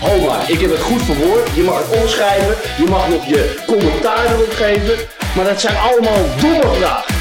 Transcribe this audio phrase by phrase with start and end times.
[0.00, 1.54] Ho maar, ik heb het goed verwoord.
[1.54, 5.08] Je mag het omschrijven, je mag nog je commentaar erop geven.
[5.36, 7.14] Maar dat zijn allemaal domme vragen.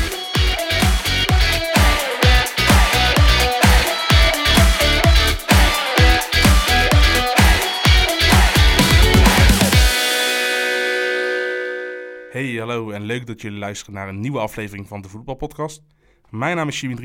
[12.32, 15.82] Hey, hallo en leuk dat jullie luisteren naar een nieuwe aflevering van de Voetbalpodcast.
[16.30, 16.96] Mijn naam is Jimmy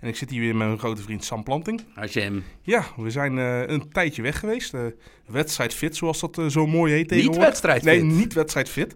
[0.00, 1.80] en ik zit hier weer met mijn grote vriend Sam Planting.
[2.10, 4.74] Je hem Ja, we zijn eh, een tijdje weg geweest.
[4.74, 4.80] eh
[5.26, 7.44] wedstrijd fit, zoals dat eh, zo mooi heet tegenwoordig.
[7.44, 7.84] wedstrijdfit.
[7.92, 8.94] Nee, niet wedstrijd fit.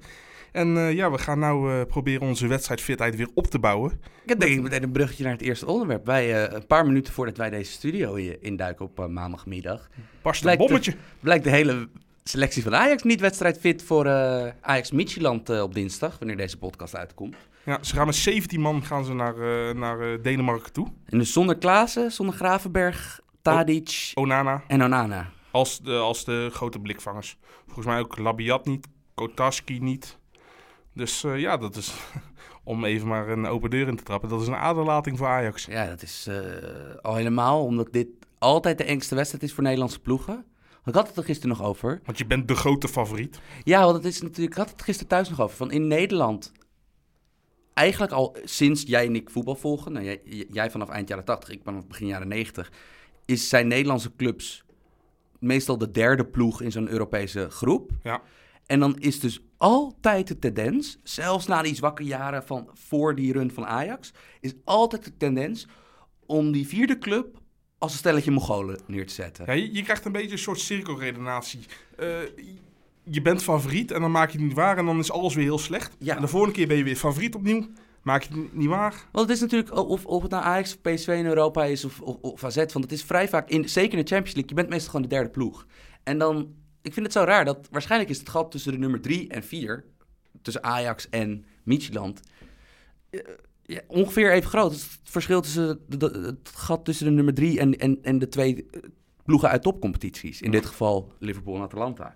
[0.52, 3.90] En ja, we gaan nou proberen onze wedstrijdfitheid weer op te bouwen.
[4.22, 6.06] Ik heb denk ik meteen een bruggetje naar het eerste onderwerp.
[6.06, 9.88] Wij, een paar minuten voordat wij deze studio hier induiken op maandagmiddag,
[10.22, 10.94] Past een Blijkt de- bommetje.
[11.20, 11.88] blijkt de hele
[12.24, 16.96] selectie van Ajax niet wedstrijdfit voor eh, Ajax Michieland eh, op dinsdag, wanneer deze podcast
[16.96, 17.36] uitkomt.
[17.64, 20.86] Ja, ze gaan met 17 man gaan ze naar, eh, naar eh, Denemarken toe.
[21.06, 25.30] En dus zonder Klaassen, zonder Gravenberg, Tadic Onana en Onana.
[25.50, 27.36] als de, als de grote blikvangers.
[27.64, 30.18] Volgens mij ook Labiat niet, Kotaski niet.
[30.94, 31.92] Dus eh, ja, dat is
[32.64, 34.28] om even maar een open deur in te trappen.
[34.28, 35.64] Dat is een aderlating voor Ajax.
[35.64, 36.36] Ja, dat is eh,
[37.02, 40.44] al helemaal omdat dit altijd de engste wedstrijd is voor Nederlandse ploegen.
[40.84, 42.00] Ik had het er gisteren nog over.
[42.04, 43.40] Want je bent de grote favoriet.
[43.64, 45.56] Ja, want het is natuurlijk, ik had het gisteren thuis nog over.
[45.56, 46.52] Van in Nederland,
[47.74, 51.50] eigenlijk al sinds jij en ik voetbal volgen, nou, jij, jij vanaf eind jaren 80,
[51.50, 52.72] ik vanaf begin jaren 90,
[53.24, 54.64] is zijn Nederlandse clubs
[55.38, 57.90] meestal de derde ploeg in zo'n Europese groep.
[58.02, 58.22] Ja.
[58.66, 63.32] En dan is dus altijd de tendens, zelfs na die zwakke jaren van voor die
[63.32, 65.66] run van Ajax, is altijd de tendens
[66.26, 67.40] om die vierde club
[67.78, 69.46] als een stelletje Mongolen neer te zetten.
[69.46, 71.60] Ja, je, je krijgt een beetje een soort cirkelredenatie.
[71.96, 72.08] Eh,
[73.04, 75.44] je bent favoriet en dan maak je het niet waar en dan is alles weer
[75.44, 75.96] heel slecht.
[75.98, 76.14] Ja.
[76.16, 77.66] En de volgende keer ben je weer favoriet opnieuw.
[78.02, 79.06] Maak je het niet waar.
[79.12, 82.00] Want het is natuurlijk, of, of het nou Ajax of PSV in Europa is of,
[82.00, 84.54] of, of AZ, want het is vrij vaak, in, zeker in de Champions League, je
[84.54, 85.66] bent meestal gewoon de derde ploeg.
[86.02, 89.00] En dan, ik vind het zo raar, dat waarschijnlijk is het gat tussen de nummer
[89.00, 89.84] drie en vier,
[90.42, 92.20] tussen Ajax en Midtjylland,
[93.10, 93.20] eh,
[93.62, 94.72] ja, ongeveer even groot.
[94.72, 98.28] Het verschil tussen de, de- het gat tussen de nummer drie en, en, en de
[98.28, 98.80] twee eh,
[99.24, 100.40] ploegen uit topcompetities.
[100.40, 102.14] In dit geval Liverpool en Atalanta.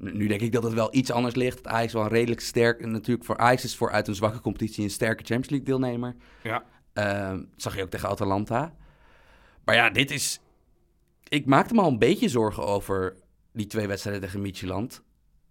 [0.00, 1.66] Nu denk ik dat het wel iets anders ligt.
[1.66, 2.80] Ajax wel redelijk sterk...
[2.80, 6.16] En natuurlijk voor Ajax is voor uit een zwakke competitie een sterke Champions League deelnemer.
[6.42, 6.64] Ja.
[6.92, 8.74] Ehm, dat zag je ook tegen Atalanta.
[9.64, 10.40] Maar ja, dit is...
[11.28, 13.16] Ik maakte me al een beetje zorgen over
[13.52, 15.02] die twee wedstrijden tegen Midtjylland.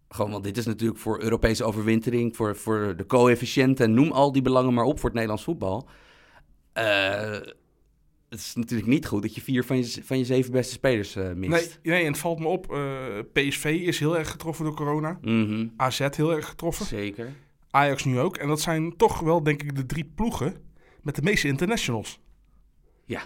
[0.10, 4.32] Gewoon, want dit is natuurlijk voor Europese overwintering, voor, voor de coëfficiënten, en noem al
[4.32, 5.90] die belangen maar op voor het Nederlands voetbal.
[6.74, 7.38] Eh,
[8.30, 11.16] het is natuurlijk niet goed dat je vier van je, van je zeven beste spelers
[11.16, 11.50] eh, mist.
[11.84, 12.72] Nee, nee, en het valt me op.
[12.74, 15.18] eh, PSV is heel erg getroffen door corona.
[15.22, 16.86] Mhm, AZ heel erg getroffen.
[16.86, 17.34] Zeker.
[17.72, 18.38] Ajax nu ook.
[18.38, 20.56] En dat zijn toch wel, denk ik, de drie ploegen
[21.02, 22.20] met de meeste internationals.
[23.06, 23.22] Ja.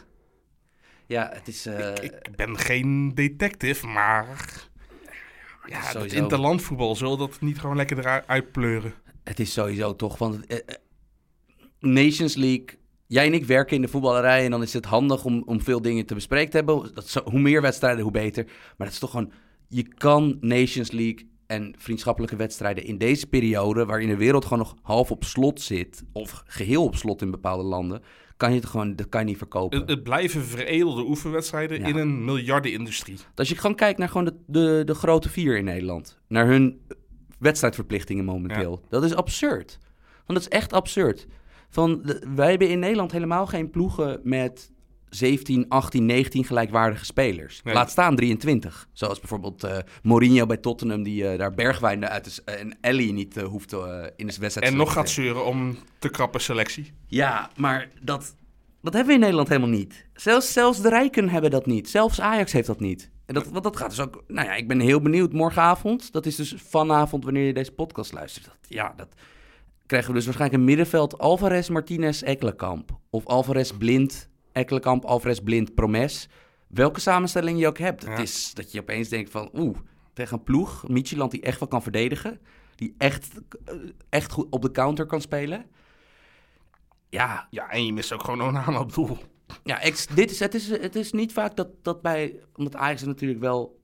[1.08, 1.66] Ja, het is...
[1.66, 4.68] eh, Ik ben geen detective, maar...
[5.66, 8.94] Ja, dat sowieso- interlandvoetbal, zullen dat niet gewoon lekker eruit uitpleuren?
[9.24, 10.46] Het is sowieso toch, want
[11.80, 12.66] Nations League.
[13.14, 15.82] Jij en ik werken in de voetballerij en dan is het handig om, om veel
[15.82, 16.92] dingen te bespreken te hebben.
[16.94, 18.44] Dat, zo- hoe meer wedstrijden, hoe beter.
[18.78, 19.32] Maar het is toch gewoon,
[19.68, 24.76] je kan Nations League en vriendschappelijke wedstrijden in deze periode, waarin de wereld gewoon nog
[24.82, 28.02] half op slot zit, of geheel op slot in bepaalde landen,
[28.38, 29.80] kan je het gewoon, dat kan je niet verkopen.
[29.80, 31.88] Het, het blijven veredelde oefenwedstrijden Ja.
[31.88, 33.18] in een miljardenindustrie.
[33.36, 36.20] Als je gewoon kijkt naar gewoon de, de, de grote vier in Nederland.
[36.28, 36.82] Naar hun
[37.40, 38.84] wedstrijdverplichtingen momenteel.
[38.90, 39.80] Dat is absurd.
[40.26, 41.28] Want dat is echt absurd.
[41.74, 44.72] Van, de- wij hebben in Nederland helemaal geen ploegen met
[45.10, 47.62] 17, 18, 19 gelijkwaardige spelers.
[47.64, 47.74] Nee.
[47.74, 48.88] Laat staan 23.
[48.92, 51.04] Zoals bijvoorbeeld eh, Mourinho bij Tottenham...
[51.04, 54.72] die eh, daar Bergwijn uit s- en Ellie niet eh, hoeft eh, in de wedstrijd
[54.72, 56.94] En nog gaat zeuren om te krappe selectie.
[57.08, 58.36] Ja, maar dat,
[58.82, 60.06] dat hebben we in Nederland helemaal niet.
[60.14, 61.90] Zelfs, zelfs de rijken hebben dat niet.
[61.90, 63.12] Zelfs Ajax heeft dat niet.
[63.26, 64.24] En dat, want dat gaat dus ook...
[64.28, 65.34] Nou ja, ik ben heel benieuwd.
[65.34, 68.46] Morgenavond, dat is dus vanavond wanneer je deze podcast luistert.
[68.46, 69.08] Dat, ja, dat
[69.94, 73.00] krijgen we dus waarschijnlijk een middenveld Alvarez, Martinez, Ekkelenkamp.
[73.10, 76.30] Of Alvarez, Blind, Ekkelenkamp, Alvarez, Blind, Promes.
[76.68, 78.06] Welke samenstelling je ook hebt.
[78.06, 79.50] Het is dat je opeens denkt van...
[79.54, 79.78] Oeh,
[80.14, 82.40] tegen een ploeg, Micheland die echt wel kan verdedigen.
[82.76, 83.76] Die echt, eh,
[84.10, 85.66] echt goed op de counter kan spelen.
[87.10, 89.18] Ja, Ja, en je mist ook gewoon Onana op doel.
[89.64, 92.40] ja, ex, dit is, het, is, het is niet vaak dat, dat bij...
[92.56, 93.82] Omdat Ajax natuurlijk wel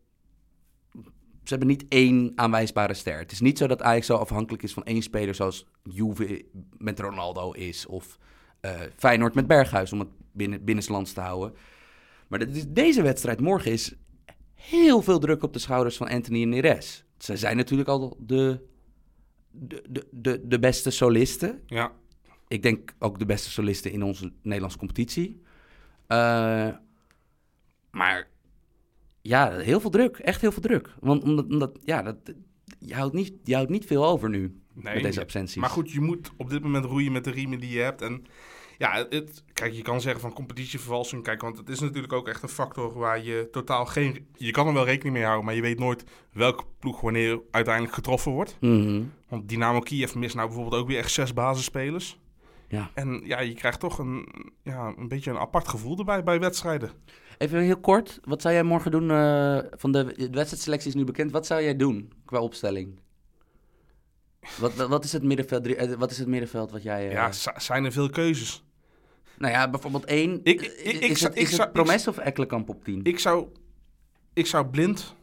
[1.49, 3.17] ze hebben niet één aanwijsbare ster.
[3.17, 6.45] Het is niet zo dat Ajax zo afhankelijk is van één speler zoals Juve
[6.77, 7.85] met Ronaldo is.
[7.85, 8.17] Of
[8.59, 11.53] eh, Feyenoord met Berghuis, om het binnen, binnenlands te houden.
[12.27, 13.93] Maar deze wedstrijd morgen is
[14.53, 17.03] heel veel druk op de schouders van Anthony en Neres.
[17.17, 18.61] Ze zijn natuurlijk al de,
[19.51, 21.61] de, de, de, de beste solisten.
[21.65, 21.91] Ja,
[22.47, 25.41] Ik denk ook de beste solisten in onze Nederlandse competitie.
[26.07, 26.69] Eh,
[27.91, 28.27] maar
[29.21, 30.18] ja, heel veel druk.
[30.18, 30.94] Echt heel veel druk.
[31.00, 32.16] Want omdat, omdat ja, dat,
[32.80, 34.94] je, houdt niet, je houdt niet veel over nu nee.
[34.94, 35.56] met deze absenties.
[35.56, 38.01] Maar goed, je moet op dit moment roeien met de riemen die je hebt.
[38.01, 38.25] En
[38.77, 41.24] ja, het, kijk, je kan zeggen van competitievervalsing.
[41.24, 44.27] Kijk, want het is natuurlijk ook echt een factor waar je totaal geen...
[44.36, 47.95] Je kan er wel rekening mee houden, maar je weet nooit welke ploeg wanneer uiteindelijk
[47.95, 48.57] getroffen wordt.
[48.60, 49.04] Mhm.
[49.27, 52.19] Want Dynamo Kiev mist nou bijvoorbeeld ook weer echt zes basisspelers.
[52.69, 52.92] Ja.
[52.94, 54.27] En ja, je krijgt toch een,
[54.63, 56.92] ja, een beetje een apart gevoel erbij bij wedstrijden.
[57.38, 59.12] Even heel kort, wat zou jij morgen doen?
[59.12, 61.31] eh, van de, de wedstrijdselectie is nu bekend.
[61.31, 63.00] Wat zou jij doen qua opstelling?
[64.60, 67.07] Wat, wat, is het middenveld, eh, wat is het middenveld wat jij...
[67.07, 68.63] eh, Ja, zijn er veel keuzes.
[69.38, 70.39] Nou ja, bijvoorbeeld één.
[70.44, 73.04] Ik- ik- ik het, is het Promes of Ekkelenkamp op 10?
[73.04, 73.48] Ik zou,
[74.33, 75.16] ik zou blind,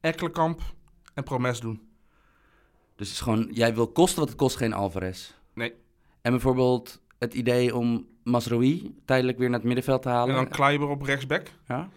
[0.00, 0.60] Ekkelenkamp
[1.14, 1.88] en Promes doen.
[2.96, 5.30] Dus het is gewoon, jij wil kosten wat het kost, geen Alvarez.
[5.54, 5.74] Nee.
[6.24, 10.34] En bijvoorbeeld het idee om Masrowi tijdelijk weer naar het middenveld te En halen.
[10.34, 11.46] dan Kleiber op rechtsback.
[11.68, 11.88] ja?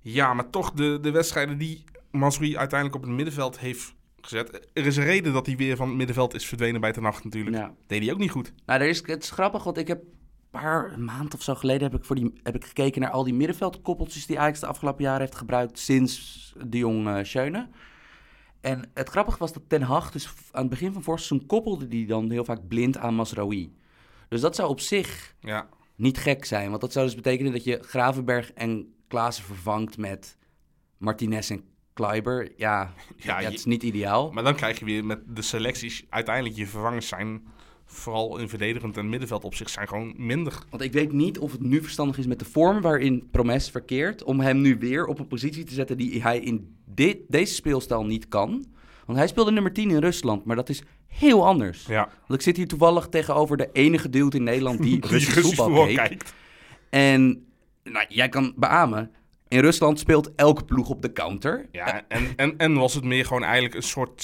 [0.00, 4.68] Ja, maar toch de, de wedstrijden die Masri uiteindelijk op het middenveld heeft gezet.
[4.72, 7.24] Er is een reden dat hij weer van het middenveld is verdwenen bij Ten Nacht
[7.24, 7.56] natuurlijk.
[7.56, 7.74] ja.
[7.86, 8.52] Deed hij ook niet goed.
[8.66, 11.54] Nou, er is, het is grappig, want ik heb een paar een maand of zo
[11.54, 14.66] geleden heb ik, voor die, heb ik gekeken naar al die middenveldkoppeltjes die Ajax de
[14.66, 17.68] afgelopen jaren heeft gebruikt sinds de jong eh Schöne.
[18.60, 21.88] En het grappige was dat Ten Hag, dus aan het begin van vorig seizoen, koppelde
[21.88, 23.72] die dan heel vaak blind aan Masraoui.
[24.28, 26.68] Dus dat zou op zich Ja, niet gek zijn.
[26.68, 30.36] Want dat zou dus betekenen dat je Gravenberg en Klaassen vervangt met
[30.98, 32.52] Martinez en Kleiber.
[32.56, 34.30] Ja, Ja, ja, het is niet ideaal.
[34.32, 36.04] maar dan krijg je weer met de selecties.
[36.08, 37.46] Uiteindelijk je vervangers zijn,
[37.90, 40.58] vooral in verdedigend en middenveld op zich, zijn gewoon minder.
[40.70, 44.24] Want ik weet niet of het nu verstandig is met de vorm waarin Promes verkeert...
[44.24, 48.04] om hem nu weer op een positie te zetten die hij in dit, deze speelstijl
[48.04, 48.66] niet kan.
[49.06, 51.86] Want hij speelde nummer 10 in Rusland, maar dat is heel anders.
[51.86, 55.40] Ja, Want ik zit hier toevallig tegenover de enige dude in Nederland die die Russisch
[55.40, 56.34] voetbal voetbal kijkt.
[56.90, 57.46] En
[57.84, 59.12] nou, jij kan beamen,
[59.48, 61.66] in Rusland speelt elke ploeg op de counter.
[61.72, 64.22] Ja, en, en, en was het meer gewoon eigenlijk een soort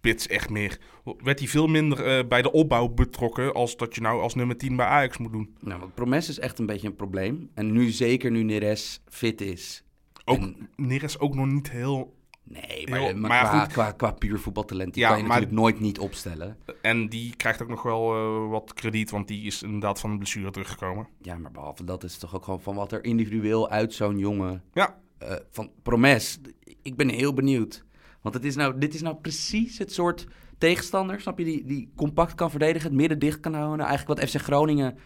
[0.00, 0.78] schaduwspits echt meer.
[1.22, 4.56] Werd hij veel minder eh, bij de opbouw betrokken als dat je nou als nummer
[4.56, 5.54] 10 bij Ajax moet doen.
[5.60, 7.50] Nou, want Promes is echt een beetje een probleem.
[7.54, 9.82] En nu zeker nu Neres fit is.
[10.24, 12.16] Ook En- Neres ook nog niet heel
[12.50, 13.72] Nee, maar, Heel- maar, maar qua, goed.
[13.72, 16.56] qua, qua puur voetbaltalent die Ja, kan je maar- natuurlijk nooit niet opstellen.
[16.82, 20.16] En die krijgt ook nog wel eh, wat krediet, want die is inderdaad van de
[20.16, 21.08] blessure teruggekomen.
[21.22, 24.62] Ja, maar behalve dat is toch ook gewoon van wat er individueel uit zo'n jongen...
[24.72, 26.40] Ja, eh, van Promes,
[26.82, 27.84] ik ben heel benieuwd.
[28.30, 30.26] Want het is nou, dit is nou precies het soort
[30.58, 31.44] tegenstander, snap je?
[31.44, 33.86] Die, die compact kan verdedigen, het midden dicht kan houden.
[33.86, 34.98] Eigenlijk wat FC Groningen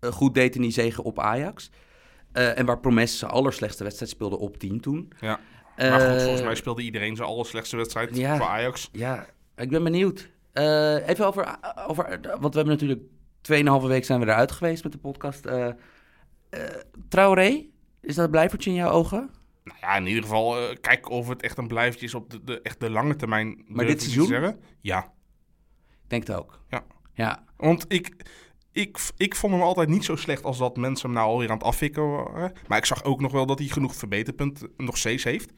[0.00, 1.70] eh, goed deed in die zegen op Ajax.
[2.32, 5.12] Eh, en waar Promes zijn allerslechtste wedstrijd speelde op 10 toen.
[5.20, 5.40] ja.
[5.76, 8.36] Maar goed, Eh, volgens mij speelde iedereen zijn allerslechtste wedstrijd ja.
[8.36, 8.88] voor Ajax.
[8.92, 9.26] Ja,
[9.56, 10.30] ik ben benieuwd.
[10.52, 11.56] Eh, even over,
[11.86, 12.20] over...
[12.40, 13.00] Want we hebben natuurlijk...
[13.82, 15.46] 2,5 week zijn we eruit geweest met de podcast.
[15.46, 15.68] Eh
[16.54, 16.60] eh,
[17.08, 17.66] Traoré,
[18.00, 19.30] is dat een blijvertje in jouw ogen?
[19.64, 22.44] Nou ja, in ieder geval, eh, kijk of het echt een blijftje is op de,
[22.44, 23.64] de, echt de lange termijn.
[23.68, 24.26] durf dit seizoen?
[24.26, 24.60] Zeggen.
[24.80, 25.12] Ja,
[26.02, 26.60] Ik denk het ook.
[26.68, 26.84] Ja.
[27.12, 28.26] Ja, want ik,
[28.72, 31.56] ik, ik vond hem altijd niet zo slecht als dat mensen hem nou alweer aan
[31.56, 32.52] het afvikken waren.
[32.68, 35.52] Maar ik zag ook nog wel dat hij genoeg verbeterpunten nog steeds heeft.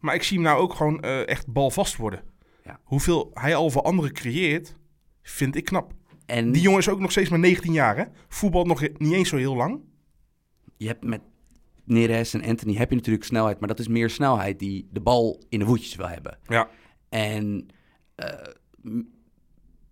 [0.00, 2.22] Maar ik zie hem nou ook gewoon eh, echt balvast worden.
[2.64, 2.80] Ja.
[2.84, 4.76] Hoeveel hij al voor anderen creëert,
[5.22, 5.92] vind ik knap.
[6.26, 8.04] en Die jongen is ook nog steeds maar 19 jaar, hè?
[8.28, 9.80] Voetbalt nog niet eens zo heel lang.
[10.76, 11.20] je hebt met
[11.88, 13.58] Neres en Anthony heb je natuurlijk snelheid.
[13.58, 16.38] Maar dat is meer snelheid die de bal in de voetjes wil hebben.
[16.46, 16.68] Ja,
[17.08, 17.68] En
[18.14, 18.52] eh,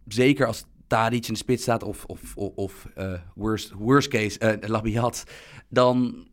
[0.07, 4.39] zeker als Tadic in de spits staat of, of, of, of, eh, worst, worst case
[4.39, 5.25] eh Labiat,
[5.69, 6.27] dan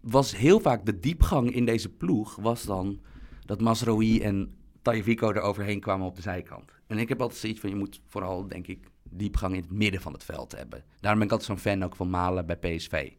[0.00, 3.00] was heel vaak de diepgang in deze ploeg was dan
[3.44, 6.70] dat Masrowi en Tajevico er overheen kwamen op de zijkant.
[6.86, 10.00] En ik heb altijd zoiets van, je moet vooral, denk ik, diepgang in het midden
[10.00, 10.84] van het veld hebben.
[11.00, 13.10] Daarom ben ik altijd zo'n fan ook van Malen bij PSV.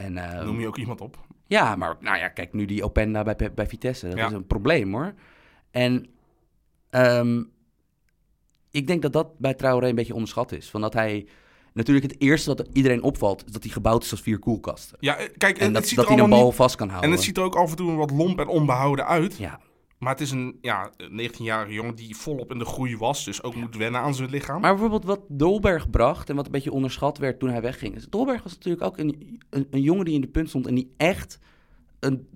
[0.00, 1.18] En, eh, noem je ook iemand op.
[1.46, 4.08] ja, maar nou ja, kijk nu die Openda bij, bij Vitesse.
[4.08, 4.26] Dat Ja.
[4.26, 5.14] is een probleem hoor.
[5.70, 6.06] En
[6.90, 7.42] ehm,
[8.70, 10.70] ik denk dat dat bij Traoré een beetje onderschat is.
[10.70, 11.26] Van dat hij...
[11.72, 13.46] Natuurlijk het eerste wat iedereen opvalt...
[13.46, 14.96] is dat hij gebouwd is als vier koelkasten.
[15.00, 16.54] Ja, eh, kijk, En dat, dat hij een bal niet...
[16.54, 17.10] vast kan houden.
[17.10, 19.36] En het ziet er ook af en toe wat lomp en onbehouden uit.
[19.36, 19.60] Ja,
[20.00, 23.24] Maar het is een ja, 19-jarige jongen die volop in de groei was.
[23.24, 24.60] Dus ook moet wennen aan zijn lichaam.
[24.60, 26.30] maar bijvoorbeeld wat Dolberg bracht...
[26.30, 27.94] en wat een beetje onderschat werd toen hij wegging...
[27.94, 30.66] is Dolberg was natuurlijk ook een, een, een jongen die in de punt stond...
[30.66, 31.38] en die echt
[31.98, 32.28] een,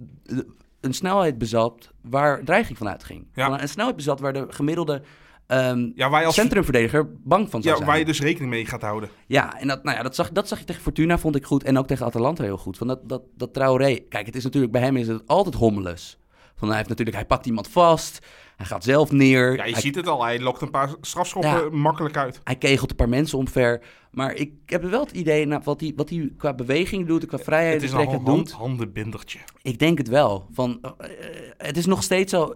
[0.81, 3.27] een snelheid bezat waar dreiging van uitging.
[3.35, 3.61] Ja.
[3.63, 5.03] Een snelheid bezat waar de gemiddelde
[5.47, 7.89] ehm, Ja, waar je, als, centrumverdediger bang van zou ja, zijn.
[7.89, 9.09] waar je dus rekening mee gaat houden.
[9.27, 11.65] Ja, en dat, nou ja, dat, zag, dat zag je tegen Fortuna, vond ik goed.
[11.65, 12.77] En ook tegen Atalanta heel goed.
[12.77, 13.99] Van dat, dat, dat Traoré...
[13.99, 16.19] Kijk, het is natuurlijk, bij hem is het altijd hommeles.
[16.57, 18.27] Van hij heeft natuurlijk, hij pakt iemand vast.
[18.57, 19.57] Hij gaat zelf neer.
[19.57, 20.25] Ja, je hij, ziet het al.
[20.25, 21.69] Hij lokt een paar strafschoppen Ja.
[21.71, 22.41] makkelijk uit.
[22.45, 23.83] hij kegelt een paar mensen omver.
[24.11, 27.39] Maar ik heb wel het idee, nou, wat hij wat hij qua beweging doet, qua
[27.39, 28.51] vrijheid Het is een hand, doet.
[28.51, 29.39] handenbindertje.
[29.63, 30.49] Ik denk het wel.
[30.53, 31.09] Van, eh,
[31.57, 32.55] het is nog steeds zo.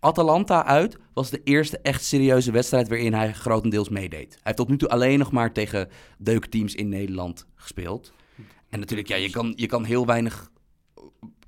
[0.00, 4.30] Atalanta uit was de eerste echt serieuze wedstrijd waarin hij grotendeels meedeed.
[4.32, 8.12] Hij heeft tot nu toe alleen nog maar tegen deukteams in Nederland gespeeld.
[8.68, 10.50] En natuurlijk, ja, je kan, je kan heel weinig.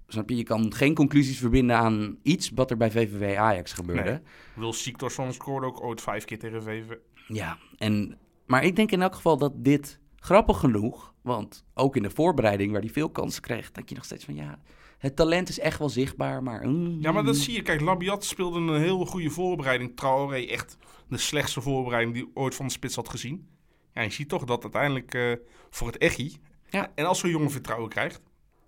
[0.07, 0.37] Snap je?
[0.37, 4.11] Je kan geen conclusies verbinden aan iets wat er bij VVV Ajax gebeurde.
[4.11, 4.21] Nee.
[4.55, 6.85] Wil Siktorsson scoorde ook ooit vijf keer tegen VV.
[7.29, 12.03] Ja, en, maar ik denk in elk geval dat dit grappig genoeg, want ook in
[12.03, 14.59] de voorbereiding waar hij veel kansen kreeg, denk je nog steeds van ja,
[14.99, 16.69] het talent is echt wel zichtbaar, maar...
[16.69, 17.63] mm, Ja, maar dat zie je.
[17.63, 19.97] Kijk, Labiat speelde een heel goede voorbereiding.
[19.97, 20.77] Traoré echt
[21.09, 23.49] de slechtste voorbereiding die ooit van de spits had gezien.
[23.93, 25.33] Ja, je ziet toch dat uiteindelijk eh,
[25.71, 26.37] voor het echi...
[26.69, 26.93] Ja.
[26.95, 28.21] En als zo'n jongen vertrouwen krijgt...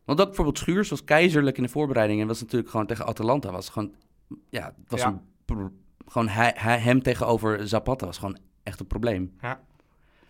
[0.07, 3.51] Want ook bijvoorbeeld Schuurs was keizerlijk in de voorbereiding en was natuurlijk gewoon tegen Atalanta,
[3.51, 3.95] was gewoon,
[4.49, 5.21] ja, het was Ja.
[5.47, 5.71] een,
[6.07, 9.37] gewoon hij, hij, hem tegenover Zapata was gewoon echt een probleem.
[9.41, 9.61] Ja.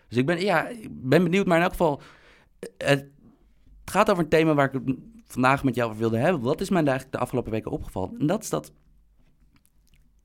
[0.09, 2.00] Dus ik ben, ja, ik ben benieuwd, maar in elk geval,
[2.76, 3.06] eh, het
[3.85, 6.40] gaat over een thema waar ik het vandaag met jou over wilde hebben.
[6.40, 8.18] Wat is mij eigenlijk de afgelopen weken opgevallen?
[8.18, 8.73] En dat is dat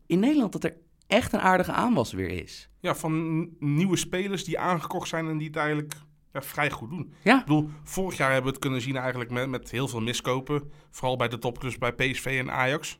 [0.05, 0.75] in Nederland dat er
[1.07, 2.69] echt een aardige aanwas weer is.
[2.79, 5.93] Ja, van nieuwe spelers die aangekocht zijn en die het eigenlijk
[6.33, 7.13] ja, vrij goed doen.
[7.23, 7.39] Ja.
[7.39, 10.71] Ik bedoel, vorig jaar hebben we het kunnen zien eigenlijk met, met heel veel miskopen.
[10.89, 12.99] Vooral bij de topclubs bij PSV en Ajax.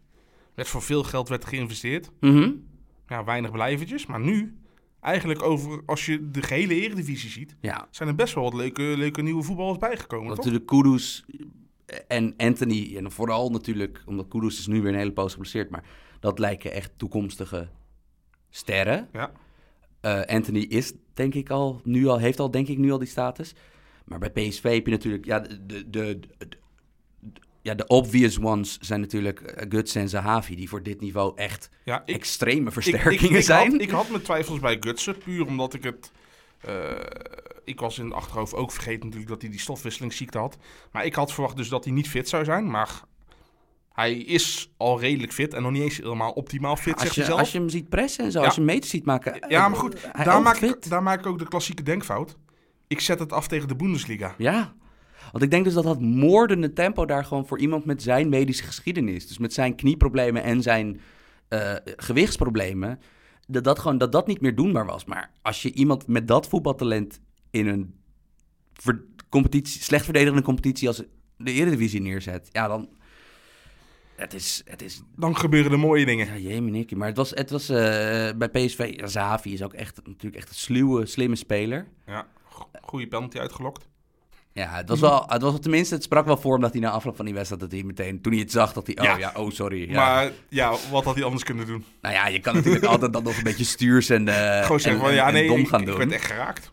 [0.54, 2.12] Werd voor veel geld werd geïnvesteerd.
[2.20, 2.52] Mhm.
[3.08, 4.06] Ja, weinig blijvertjes.
[4.06, 4.58] Maar nu,
[5.00, 7.56] eigenlijk over, als je de gehele eredivisie ziet...
[7.60, 10.38] Ja, zijn er best wel wat leuke, leuke nieuwe voetballers bijgekomen, toch?
[10.38, 11.26] natuurlijk Kudus
[12.08, 15.84] en Anthony, en vooral natuurlijk, omdat Kudus is nu weer een hele poos geblesseerd, maar
[16.20, 17.70] dat lijken echt toekomstige
[18.50, 19.10] sterren.
[19.14, 19.32] Ja.
[20.02, 23.08] Eh, Anthony is denk ik al, nu al, heeft al denk ik nu al die
[23.08, 23.54] status.
[24.06, 26.48] Maar bij PSV heb je natuurlijk, ja, de, de, de, de-
[27.62, 31.70] ja, de obvious ones zijn natuurlijk eh, Guts en Zahavi, die voor dit niveau echt
[31.84, 33.72] Ja, ik, extreme versterkingen ik, ik zijn.
[33.72, 36.12] Had, ik had mijn twijfels bij Gutsen, puur omdat ik het...
[36.62, 36.92] eh,
[37.64, 40.58] ik was in het achterhoofd ook vergeten natuurlijk dat hij die stofwisselingsziekte had.
[40.92, 42.70] Maar ik had verwacht dus dat hij niet fit zou zijn.
[42.70, 43.02] Maar
[44.02, 47.20] hij is al redelijk fit en nog niet eens helemaal optimaal fit, als, zegt je,
[47.22, 47.40] hij zelf.
[47.42, 48.46] als je hem ziet pressen en zo, Ja.
[48.46, 49.34] als je hem meters ziet maken.
[49.50, 50.70] Ja, eh, maar goed, hij daar maak, fit.
[50.86, 52.38] ik, daar maak ik ook de klassieke denkfout.
[52.88, 54.36] Ik zet het af tegen de Bundesliga.
[54.38, 54.74] Ja,
[55.32, 58.64] want ik denk dus dat dat moordende tempo daar gewoon voor iemand met zijn medische
[58.64, 61.02] geschiedenis, dus met zijn knieproblemen en zijn
[61.48, 63.00] eh, gewichtsproblemen,
[63.48, 65.06] dat dat gewoon dat dat niet meer doenbaar was.
[65.06, 67.96] Maar als je iemand met dat voetbaltalent in een
[68.74, 71.04] ver- competitie, slecht verdedigende competitie als
[71.38, 72.90] de Eredivisie neerzet, ja dan
[74.22, 76.28] het is het is Dan gebeuren er mooie dingen.
[76.28, 76.98] ja jemenikkie.
[76.98, 77.78] Maar het was het was eh,
[78.38, 81.88] bij PSV Zavi is ook echt natuurlijk echt een sluwe slimme speler.
[82.06, 83.90] Ja, go- goede penalty uitgelokt.
[84.54, 86.90] Ja, het was wel, het was tenminste, het sprak wel voor hem dat hij na
[86.90, 89.18] afloop van die wedstrijd, dat hij meteen, toen hij het zag, dat hij, oh Ja.
[89.18, 89.90] ja, oh sorry.
[89.90, 89.96] Ja.
[89.96, 91.86] Maar ja, wat had hij anders kunnen doen?
[92.02, 95.08] nou ja, je kan natuurlijk altijd dan nog een beetje stuurs en, Gewoon zeggen en-
[95.08, 95.98] van, ja en nee, dom ik, gaan ik doen.
[95.98, 96.72] werd echt geraakt.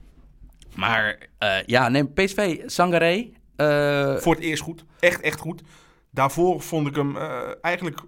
[0.75, 3.29] Maar eh, ja, nee, PSV, Sangaré,
[4.21, 4.85] Voor het eerst goed.
[5.01, 5.63] Echt, echt goed.
[6.11, 8.01] Daarvoor vond ik hem eh, eigenlijk...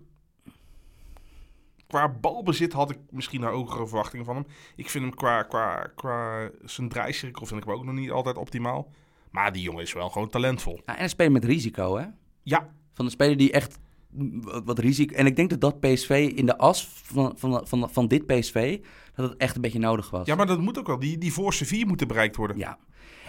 [1.87, 4.47] Qua balbezit had ik misschien naar hogere verwachtingen van hem.
[4.76, 8.37] Ik vind hem qua, qua, qua zijn draaicirkel vind ik hem ook nog niet altijd
[8.37, 8.90] optimaal.
[9.30, 10.80] Maar die jongen is wel gewoon talentvol.
[10.87, 12.07] ja, en een speler met risico, hè.
[12.42, 13.78] Ja, Van een speler die echt
[14.11, 15.14] wat, wat risico...
[15.14, 18.80] En ik denk dat dat PSV in de as van, van, van, van dit PSV,
[19.14, 20.26] dat het echt een beetje nodig was.
[20.26, 20.99] ja, maar dat moet ook wel.
[20.99, 22.57] Die, die voorste vier moeten bereikt worden.
[22.57, 22.78] Ja.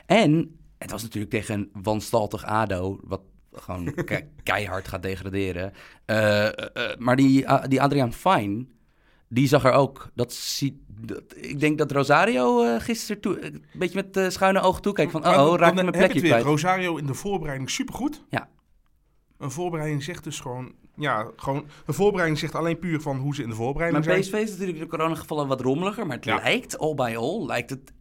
[0.06, 3.22] En het was natuurlijk tegen een wanstaltig ADO, wat
[3.54, 5.74] gewoon ke- keihard gaat degraderen.
[6.06, 8.66] Eh, eh, eh, maar die, die Adriaan Fine,
[9.30, 10.10] die zag er ook.
[10.14, 14.82] Dat ziet, dat, ik denk dat Rosario gisteren toe, een beetje met eh, schuine ogen
[14.82, 16.30] toekijkt van, Maar oh, raak ik mijn plekje weer.
[16.30, 16.44] kwijt.
[16.46, 18.24] Rosario in de voorbereiding supergoed.
[18.30, 18.50] Ja.
[19.38, 20.74] Een voorbereiding zegt dus gewoon...
[20.96, 21.66] Ja, gewoon...
[21.86, 24.22] Een voorbereiding zegt alleen puur van hoe ze in de Maar voorbereiding zijn.
[24.24, 26.36] PSV is natuurlijk de coronagevallen wat rommeliger, maar het Ja.
[26.36, 27.92] lijkt, all by all, lijkt het...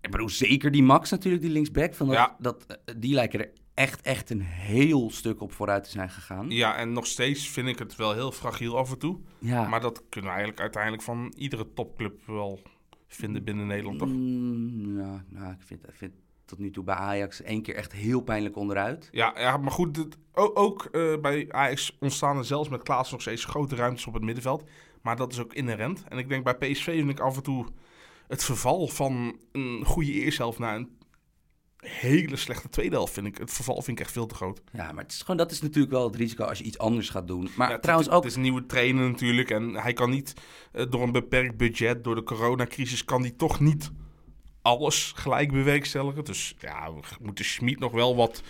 [0.00, 2.36] Ik bedoel, zeker die Max natuurlijk, die linksback, van dat, Ja.
[2.38, 6.50] dat, die lijken er echt, echt een heel stuk op vooruit te zijn gegaan.
[6.50, 9.18] Ja, en nog steeds vind ik het wel heel fragiel af en toe.
[9.38, 9.68] Ja.
[9.68, 12.60] Maar dat kunnen we eigenlijk uiteindelijk van iedere topclub wel
[13.08, 14.08] vinden binnen Nederland, toch?
[14.08, 16.12] Mm, ja, nou, ik vind, ik vind
[16.44, 19.08] tot nu toe bij Ajax één keer echt heel pijnlijk onderuit.
[19.12, 23.20] Ja, ja maar goed, ook, ook eh, bij Ajax ontstaan er zelfs met Klaas nog
[23.20, 24.64] steeds grote ruimtes op het middenveld.
[25.02, 26.04] Maar dat is ook inherent.
[26.08, 27.66] En ik denk bij PSV vind ik af en toe
[28.28, 30.90] het verval van een goede eerste helft naar een
[31.86, 33.38] hele slechte tweede helft, vind ik.
[33.38, 34.60] Het verval vind ik echt veel te groot.
[34.72, 37.08] Ja, maar het is gewoon, dat is natuurlijk wel het risico als je iets anders
[37.08, 37.50] gaat doen.
[37.56, 38.22] Maar Ja, trouwens ook...
[38.22, 39.50] Het is een nieuwe trainer natuurlijk.
[39.50, 40.34] En hij kan niet
[40.72, 43.90] eh, door een beperkt budget, door de coronacrisis, kan hij toch niet
[44.62, 46.24] alles gelijk bewerkstelligen.
[46.24, 48.42] Dus ja, we moeten Schmid nog wel wat,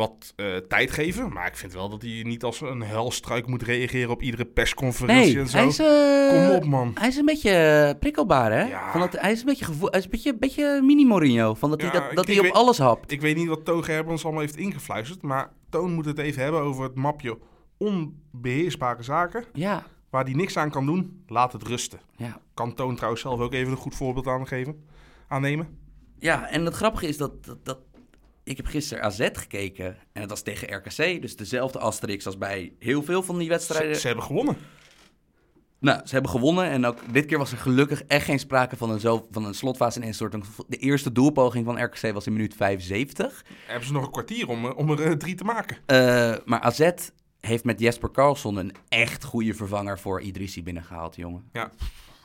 [0.00, 1.32] wat eh, tijd geven.
[1.32, 5.32] Maar ik vind wel dat hij niet als een helstruik moet reageren op iedere persconferentie
[5.34, 5.56] Nee, en zo.
[5.56, 6.90] hij is, eh, Kom op, man.
[6.94, 8.62] Hij is een beetje eh, prikkelbaar, hè?
[8.62, 8.90] Ja.
[8.92, 11.54] Van dat, hij is een beetje, gevoel, hij is een beetje, beetje mini-Mourinho.
[11.54, 13.12] Van dat Ja, hij, dat, dat hij op weet- alles hapt.
[13.12, 15.22] Ik weet niet wat Toon Gerbrands allemaal heeft ingefluisterd.
[15.22, 17.38] Maar Toon moet het even hebben over het mapje
[17.78, 19.44] onbeheersbare zaken.
[19.52, 22.00] Ja, Waar hij niks aan kan doen, laat het rusten.
[22.16, 22.40] ja.
[22.54, 24.84] Kan Toon trouwens zelf ook even een goed voorbeeld aangeven,
[25.28, 25.78] aannemen.
[26.18, 27.78] Ja, en het grappige is dat, dat, dat...
[28.50, 31.22] Ik heb gisteren AZ gekeken en het was tegen RKC.
[31.22, 33.96] Dus dezelfde asterix als bij heel veel van die wedstrijden.
[33.96, 34.56] ze hebben gewonnen.
[35.78, 38.90] Nou, ze hebben gewonnen en ook dit keer was er gelukkig echt geen sprake van
[38.90, 40.44] een, zo, van een slotfase en instorting.
[40.68, 43.44] De eerste doelpoging van RKC was in minuut 75.
[43.66, 45.76] Hebben ze nog een kwartier om, eh, om er eh, drie te maken.
[45.86, 46.90] Eh, maar AZ
[47.40, 51.48] heeft met Jesper Karlsson een echt goede vervanger voor Idrissi binnengehaald, jongen.
[51.52, 51.72] Ja.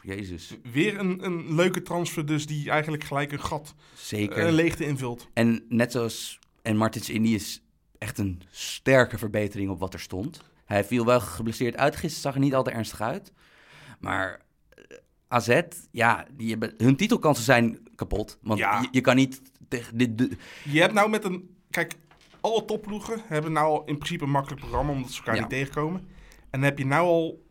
[0.05, 4.45] Jezus, Weer een, een leuke transfer dus die eigenlijk gelijk een gat, zeker.
[4.47, 5.27] een leegte invult.
[5.33, 6.39] En net zoals...
[6.61, 7.63] En Martins Indy is
[7.97, 10.41] echt een sterke verbetering op wat er stond.
[10.65, 11.93] Hij viel wel geblesseerd uit.
[11.95, 13.31] Gisteren zag er niet al te ernstig uit.
[13.99, 14.97] Maar eh,
[15.27, 18.37] AZ, ja, die hebben, hun titelkansen zijn kapot.
[18.41, 18.81] Want Ja.
[18.81, 20.17] je, je kan niet tegen dit...
[20.17, 21.55] de- Je hebt nou met een...
[21.69, 21.93] Kijk,
[22.41, 25.41] alle topploegen hebben nou in principe een makkelijk programma omdat ze elkaar Ja.
[25.41, 25.99] niet tegenkomen.
[26.39, 27.43] En dan heb je nou al,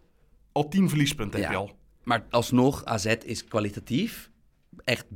[0.52, 1.40] al tien verliespunten.
[1.40, 1.76] Heb je al.
[2.04, 4.30] Maar alsnog, AZ is kwalitatief
[4.84, 5.06] echt...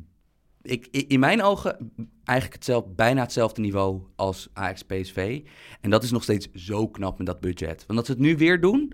[0.63, 1.93] Ik, in mijn ogen
[2.25, 5.41] eigenlijk hetzelfde, bijna hetzelfde niveau als Ajax PSV.
[5.81, 7.85] En dat is nog steeds zo knap met dat budget.
[7.87, 8.93] Want dat ze het nu weer doen...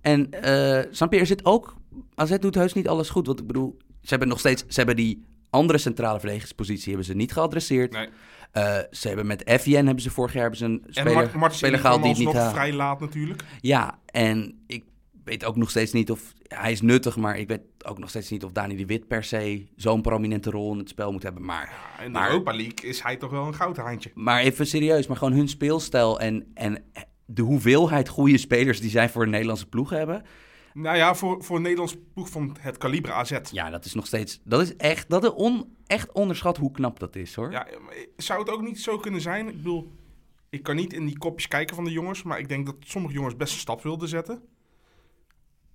[0.00, 1.76] En eh snap je, er zit ook...
[2.14, 3.26] AZ doet heus niet alles goed.
[3.26, 4.62] Want ik bedoel, ze hebben nog steeds...
[4.68, 7.92] Ze hebben die andere centrale verdedigingspositie hebben ze niet geadresseerd.
[7.92, 8.08] Nee.
[8.52, 11.34] Eh, ze hebben met FJN hebben ze vorig jaar hebben ze een En speler, Mart-
[11.34, 12.52] Martens speler gehaald die het niet haalt.
[12.54, 13.44] vrij laat natuurlijk.
[13.60, 14.84] Ja, en ik
[15.24, 16.32] weet ook nog steeds niet of...
[16.48, 19.24] Hij is nuttig, maar ik weet ook nog steeds niet of Dani de Wit per
[19.24, 21.44] se zo'n prominente rol in het spel moet hebben.
[21.44, 24.10] Maar, Ja, in de Maar- Europa League is hij toch wel een goudhaantje.
[24.14, 26.84] maar even serieus, maar gewoon hun speelstijl en, en
[27.26, 30.22] de hoeveelheid goede spelers die zij voor een Nederlandse ploeg hebben.
[30.74, 33.38] Nou ja, voor, voor een Nederlands ploeg van het kaliber AZ.
[33.50, 34.40] Ja, dat is nog steeds...
[34.44, 37.50] Dat is echt, dat is on, echt onderschat hoe knap dat is, hoor.
[37.50, 37.66] Ja,
[38.16, 39.48] zou het ook niet zo kunnen zijn?
[39.48, 39.92] Ik bedoel,
[40.50, 43.14] ik kan niet in die kopjes kijken van de jongens, maar ik denk dat sommige
[43.14, 44.42] jongens best een stap wilden zetten.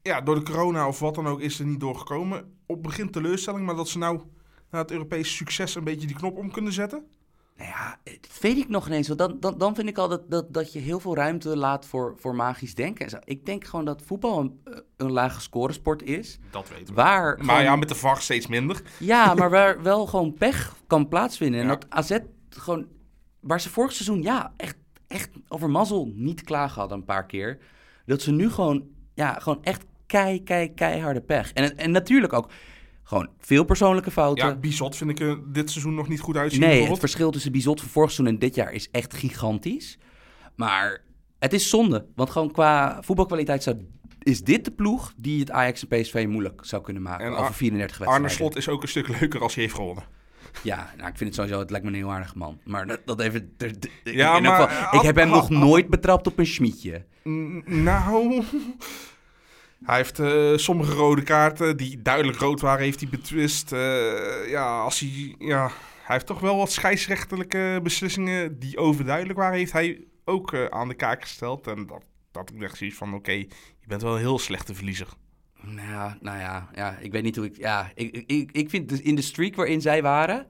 [0.01, 2.53] Ja, door de corona of wat dan ook is er niet doorgekomen.
[2.65, 4.19] Op begin teleurstelling, maar dat ze nou
[4.71, 7.03] na het Europese succes een beetje die knop om kunnen zetten.
[7.57, 9.07] Nou ja, dat weet ik nog ineens.
[9.07, 11.85] Want dan, dan, dan vind ik al dat, dat, dat je heel veel ruimte laat
[11.85, 13.05] voor, voor magisch denken.
[13.05, 13.17] en zo.
[13.23, 14.59] Ik denk gewoon dat voetbal een,
[14.97, 16.39] een lage scoresport is.
[16.51, 16.93] Dat weten we.
[16.93, 18.81] Waar Maar gewoon- ja, met de VAR steeds minder.
[18.99, 21.59] Ja, maar waar wel gewoon pech kan plaatsvinden.
[21.61, 21.75] En Ja.
[21.75, 22.17] dat AZ
[22.49, 22.87] gewoon...
[23.39, 24.75] Waar ze vorig seizoen, ja, echt,
[25.07, 27.59] echt over mazzel niet klagen hadden een paar keer.
[28.05, 28.83] Dat ze nu gewoon,
[29.19, 31.53] ja, gewoon echt kei, kei, keiharde pech.
[31.53, 32.49] En, en natuurlijk ook
[33.03, 34.47] gewoon veel persoonlijke fouten.
[34.47, 36.59] Ja, Bizot vind ik er dit seizoen nog niet goed uitzien.
[36.59, 39.97] nee, het verschil tussen Bizot van vorig seizoen en dit jaar is echt gigantisch.
[40.55, 41.01] Maar
[41.39, 43.77] het is zonde, want gewoon qua voetbalkwaliteit zou,
[44.19, 47.43] is dit de ploeg die het Ajax en PSV moeilijk zou kunnen maken En over
[47.45, 48.27] Ar- 34 wedstrijden.
[48.29, 50.03] Arne Slot is ook een stuk leuker als hij heeft gewonnen.
[50.63, 52.59] Ja, nou, ik vind het sowieso, het lijkt me een heel aardig man.
[52.65, 53.53] Maar dat, dat even...
[53.57, 57.05] ik- Ja, maar, geval, eh, ik heb hem nog nooit betrapt op een schmietje.
[57.65, 58.43] Nou,
[59.83, 63.71] hij heeft eh, sommige rode kaarten die duidelijk rood waren, heeft hij betwist.
[63.71, 65.71] Eh, ja, als hij, ja,
[66.03, 70.87] hij heeft toch wel wat scheidsrechtelijke beslissingen die overduidelijk waren, heeft hij ook eh, aan
[70.87, 71.67] de kaak gesteld.
[71.67, 75.07] En dat, dat ik dacht zoiets van, oké, je bent wel een heel slechte verliezer.
[75.61, 77.57] Nou nou ja, ja, ik weet niet hoe ik...
[77.57, 80.47] Ja, ik, ik, ik vind in de streak waarin zij waren...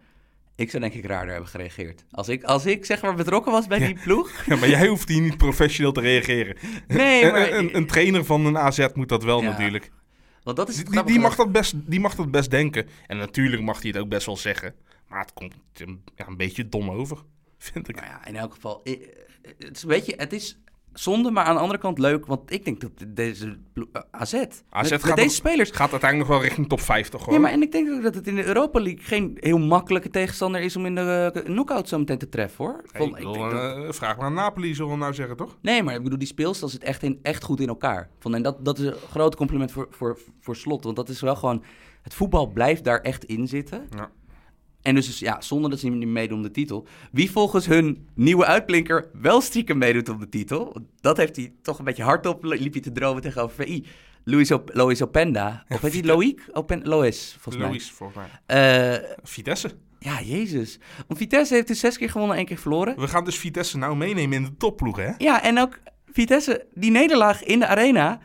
[0.60, 2.06] Ik zou denk ik raarder hebben gereageerd.
[2.12, 4.32] Als ik, als ik zeg maar betrokken was bij die ploeg...
[4.46, 6.58] Ja, maar jij hoeft hier niet professioneel te reageren.
[6.88, 7.52] Nee, maar...
[7.54, 9.92] een, trainer van een AZ moet dat wel Ja, natuurlijk.
[10.44, 12.88] Want dat is Die, die, mag dat best, die mag dat best denken.
[13.08, 14.76] En natuurlijk mag hij het ook best wel zeggen.
[15.08, 17.18] Maar het komt een, ja, een beetje dom over,
[17.58, 17.96] vind ik.
[17.96, 18.82] Nou ja, in elk geval...
[19.58, 20.60] Het is, weet je, het is
[20.94, 22.26] zonde, maar aan de andere kant leuk.
[22.26, 23.58] Want ik denk dat deze
[23.94, 24.32] eh, AZ...
[24.34, 25.70] met, deze nog- spelers...
[25.72, 27.34] Gaat uiteindelijk nog wel richting top 50 hoor.
[27.34, 30.10] Ja, maar en ik denk ook dat het in de Europa League geen heel makkelijke
[30.10, 32.82] tegenstander is om in de uh, knockout zo meteen te treffen, hoor.
[32.92, 35.58] Hey, Van- ik denk dat- eh, vraag maar aan Napoli, zullen we nou zeggen, toch?
[35.62, 38.10] Nee, maar ik bedoel, die speelstijl zit echt, in, echt goed in elkaar.
[38.20, 40.84] Van, en dat, dat is een groot compliment voor, voor, voor Slot.
[40.84, 41.64] Want dat is wel gewoon...
[42.02, 43.88] Het voetbal blijft daar echt in zitten.
[43.96, 44.12] Ja.
[44.90, 46.88] En dus, ja, zonder dat ze niet meedoen om de titel.
[47.12, 50.76] Wie volgens hun nieuwe uitblinker wel stiekem meedoet om de titel...
[51.02, 52.44] Dat heeft hij toch een beetje hardop...
[52.44, 53.86] liep hij te dromen tegenover VI.
[54.24, 55.66] Luis, Op Lois Openda.
[55.70, 56.50] Of heet hij Loïc?
[56.52, 57.66] Open Lois, volgens mij.
[57.66, 58.98] Louis, volgens mij.
[58.98, 59.72] Eh, Vitesse.
[60.00, 60.80] Ja, jezus.
[61.08, 63.00] Want Vitesse heeft dus zes keer gewonnen, één keer verloren.
[63.00, 65.12] We gaan dus Vitesse nou meenemen in de topploeg, hè?
[65.18, 65.80] Ja, en ook
[66.12, 68.20] Vitesse, die nederlaag in de arena,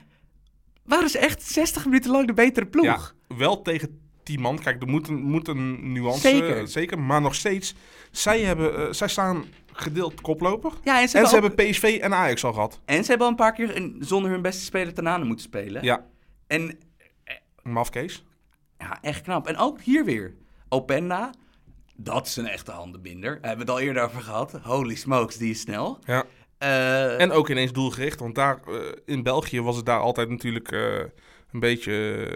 [0.85, 2.85] waren ze echt 60 minuten lang de betere ploeg.
[2.85, 4.59] Ja, wel tegen 10 man.
[4.59, 6.21] Kijk, er moet een, moet een nuance.
[6.21, 6.57] Zeker.
[6.59, 6.99] eh, zeker.
[6.99, 7.75] Maar nog steeds,
[8.11, 10.73] zij, hebben, eh, zij staan gedeeld koploper.
[10.85, 12.81] Ja, en ze, En ze hebben, ook- hebben PSV en Ajax al gehad.
[12.85, 15.83] en ze hebben al een paar keer een- zonder hun beste speler Tanane moeten spelen.
[15.85, 16.05] Ja,
[16.47, 16.79] En
[17.63, 18.25] mafkees.
[18.79, 19.47] ja, echt knap.
[19.47, 20.35] En ook hier weer.
[20.69, 21.31] Openda,
[21.97, 23.31] dat is een echte handenbinder.
[23.33, 24.53] Hebben we het al eerder over gehad.
[24.63, 25.99] Holy smokes, die is snel.
[26.05, 26.25] Ja.
[26.59, 28.21] Eh, En ook ineens doelgericht.
[28.21, 31.01] Want daar eh, in België was het daar altijd natuurlijk eh,
[31.55, 32.27] een beetje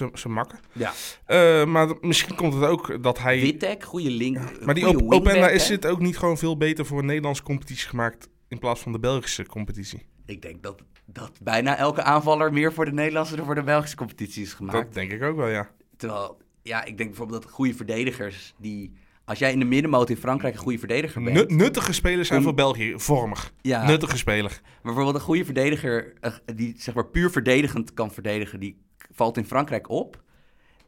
[0.00, 0.58] uh, zijn makken.
[0.72, 0.92] ja.
[1.26, 3.40] Eh, maar misschien komt het ook dat hij...
[3.40, 4.38] Wittek, goede link.
[4.64, 7.88] maar die Op- Openda is dit ook niet gewoon veel beter voor een Nederlandse competitie
[7.88, 8.28] gemaakt...
[8.48, 10.02] in plaats van de Belgische competitie.
[10.26, 13.96] Ik denk dat, dat bijna elke aanvaller meer voor de Nederlandse dan voor de Belgische
[13.96, 14.84] competitie is gemaakt.
[14.84, 15.70] Dat denk ik ook wel, ja.
[15.96, 18.92] Terwijl, ja, ik denk bijvoorbeeld dat goede verdedigers die...
[19.24, 21.36] Als jij in de middenmoot in Frankrijk een goede verdediger bent...
[21.36, 23.52] Nut- nuttige spelers zijn Om- voor België vormig.
[23.60, 23.86] Ja.
[23.86, 24.60] Nuttige speler.
[24.62, 28.76] Maar bijvoorbeeld een goede verdediger eh, die zeg maar puur verdedigend kan verdedigen, die
[29.12, 30.22] valt in Frankrijk op.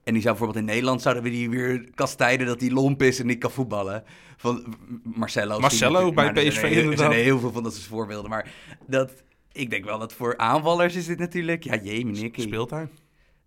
[0.05, 3.21] En die zou bijvoorbeeld in Nederland zouden we die weer kastijden dat hij lomp is
[3.21, 4.05] en niet kan voetballen.
[4.37, 5.59] Van Marcelo.
[5.59, 8.31] Marcelo bij Nou, er PSV zijn heel- Er zijn heel veel van dat soort voorbeelden.
[8.31, 8.51] Maar
[8.87, 9.13] dat,
[9.53, 11.65] ik denk wel dat voor aanvallers is dit natuurlijk...
[11.65, 12.31] Ja, jee, meneer.
[12.33, 12.91] Speeltuin.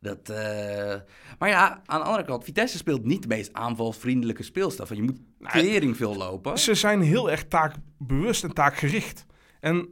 [0.01, 0.95] Dat, eh,
[1.39, 4.95] Maar ja, aan de andere kant, Vitesse speelt niet de meest aanvalvriendelijke speelstaf.
[4.95, 5.19] Je moet
[5.51, 6.59] tering veel lopen.
[6.59, 9.25] Ze zijn heel erg taakbewust en taakgericht.
[9.59, 9.87] En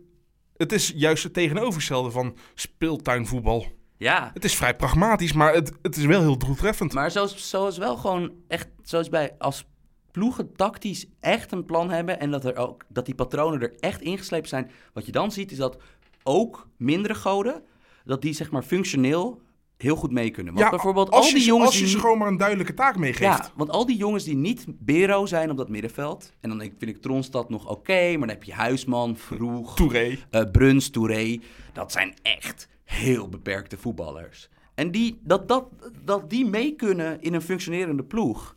[0.58, 3.66] het is juist het tegenovergestelde van speeltuinvoetbal.
[3.98, 6.94] Ja, Het is vrij pragmatisch, maar het, het is wel heel doeltreffend.
[6.94, 9.66] Maar zoals, zoals wel gewoon echt, zoals bij als
[10.12, 14.02] ploegen tactisch echt een plan hebben en dat, er ook, dat die patronen er echt
[14.02, 14.72] ingeslepen zijn.
[14.94, 15.78] Wat je dan ziet is dat
[16.24, 17.64] ook mindere goden,
[18.06, 19.42] dat die zeg maar functioneel
[19.78, 20.54] heel goed mee kunnen.
[20.54, 22.74] Want bijvoorbeeld als al die je, jongens als je die ze gewoon maar een duidelijke
[22.74, 23.38] taak meegeeft.
[23.38, 26.34] ja, want al die jongens die niet Bero zijn op dat middenveld.
[26.42, 30.18] En dan vind ik Tronstad nog oké, maar dan heb je Huisman, Vroeg, Touré.
[30.30, 31.40] eh Bruns, Touré.
[31.74, 34.50] Dat zijn echt heel beperkte voetballers.
[34.76, 35.68] En die, dat, dat,
[36.04, 38.56] dat die mee kunnen in een functionerende ploeg.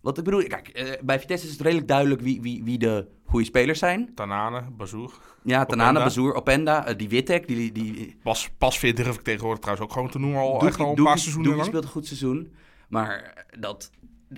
[0.00, 3.06] Wat ik bedoel, kijk, eh, bij Vitesse is het redelijk duidelijk wie, wie, wie de
[3.24, 4.14] goede spelers zijn.
[4.14, 5.12] Tanane, Bazoer.
[5.42, 5.98] Ja, Tanane.
[5.98, 7.72] Bazoer, Openda, eh, die Wittek, die...
[7.72, 10.40] die Pas, Pasveer durf ik tegenwoordig trouwens ook gewoon te noemen.
[10.40, 11.66] Al echt al een paar seizoenen lang.
[11.66, 12.54] speelt een goed seizoen.
[12.88, 13.90] Maar dat...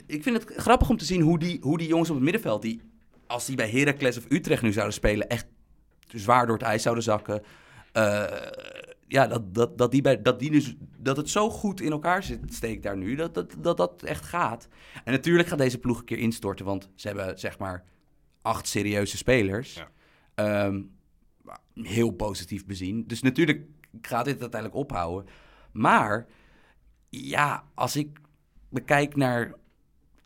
[0.06, 2.62] Ik vind het grappig om te zien hoe die, hoe die jongens op het middenveld...
[2.62, 2.80] Die,
[3.26, 5.28] als die bij Heracles of Utrecht nu zouden spelen...
[5.28, 5.46] echt
[6.06, 7.42] zwaar door het ijs zouden zakken.
[7.92, 8.24] Eh,
[9.12, 12.22] ja, dat, dat, dat, die bij, dat, die dus, dat het zo goed in elkaar
[12.22, 13.14] zit, steekt daar nu...
[13.14, 14.68] Dat dat, dat dat echt gaat.
[15.04, 16.64] En natuurlijk gaat deze ploeg een keer instorten...
[16.64, 17.84] want ze hebben zeg maar
[18.42, 19.74] acht serieuze spelers...
[19.74, 19.90] Ja.
[20.34, 20.82] Ehm,
[21.74, 23.06] heel positief bezien.
[23.06, 23.66] Dus natuurlijk
[24.00, 25.30] gaat dit uiteindelijk ophouden.
[25.72, 26.26] Maar
[27.08, 28.18] ja, als ik
[28.68, 29.60] bekijk naar.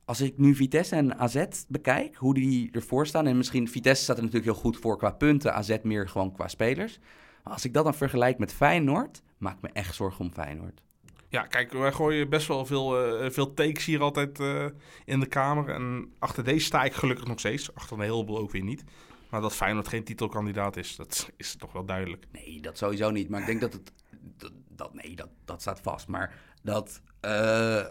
[0.05, 3.27] Als ik nu Vitesse en AZ bekijk, hoe die ervoor staan.
[3.27, 5.55] En misschien Vitesse staat er natuurlijk heel goed voor qua punten.
[5.55, 6.99] AZ meer gewoon qua spelers.
[7.47, 10.83] Maar als ik dat dan vergelijk met Feyenoord, maak ik me echt zorgen om Feyenoord.
[11.29, 14.67] Ja, kijk, wij gooien best wel veel, eh, veel takes hier altijd eh,
[15.05, 15.69] in de kamer.
[15.69, 17.75] En achter deze sta ik gelukkig nog steeds.
[17.75, 18.85] Achter een heleboel ook weer niet.
[19.31, 22.27] Maar dat Feyenoord geen titelkandidaat is, dat is toch wel duidelijk.
[22.33, 23.29] Nee, dat sowieso niet.
[23.29, 23.93] Maar ik denk dat het.
[24.37, 26.09] Dat, dat- nee, dat, dat staat vast.
[26.09, 27.01] Maar dat.
[27.21, 27.85] eh,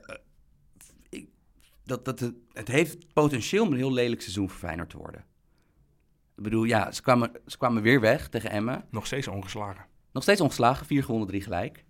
[1.10, 1.28] ik,
[1.84, 5.26] dat, dat het, het heeft potentieel om een heel lelijk seizoen voor Feyenoord te worden.
[6.38, 8.86] Ik bedoel, ja, ze kwamen, ze kwamen weer weg tegen Emmen.
[8.90, 9.86] Nog steeds ongeslagen.
[10.12, 11.84] Nog steeds ongeslagen, vier gewonnen, drie gelijk.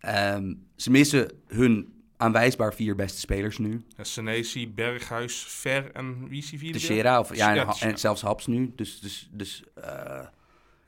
[0.00, 3.84] Ehm, ze missen hun aanwijsbaar vier beste spelers nu.
[4.00, 6.78] Senesi, Berghuis, Ver en wie is die vierde?
[6.78, 8.72] Teixeira of, ja, en zelfs Haps nu.
[8.76, 10.26] Dus, dus, dus eh,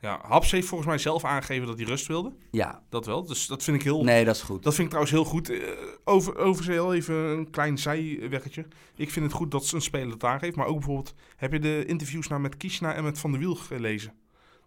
[0.01, 2.33] Ja, Haps heeft volgens mij zelf aangegeven dat hij rust wilde.
[2.51, 3.25] ja, Dat wel.
[3.25, 4.03] Dus dat vind ik heel...
[4.03, 4.63] nee, dat is goed.
[4.63, 5.49] Dat vind ik trouwens heel goed.
[5.49, 5.69] Eh,
[6.03, 8.65] over, over heel even een klein zijweggetje.
[8.95, 10.55] Ik vind het goed dat ze een speler het aangeeft.
[10.55, 13.55] Maar ook bijvoorbeeld, heb je de interviews nou met Kishna en met Van der Wiel
[13.55, 14.13] gelezen?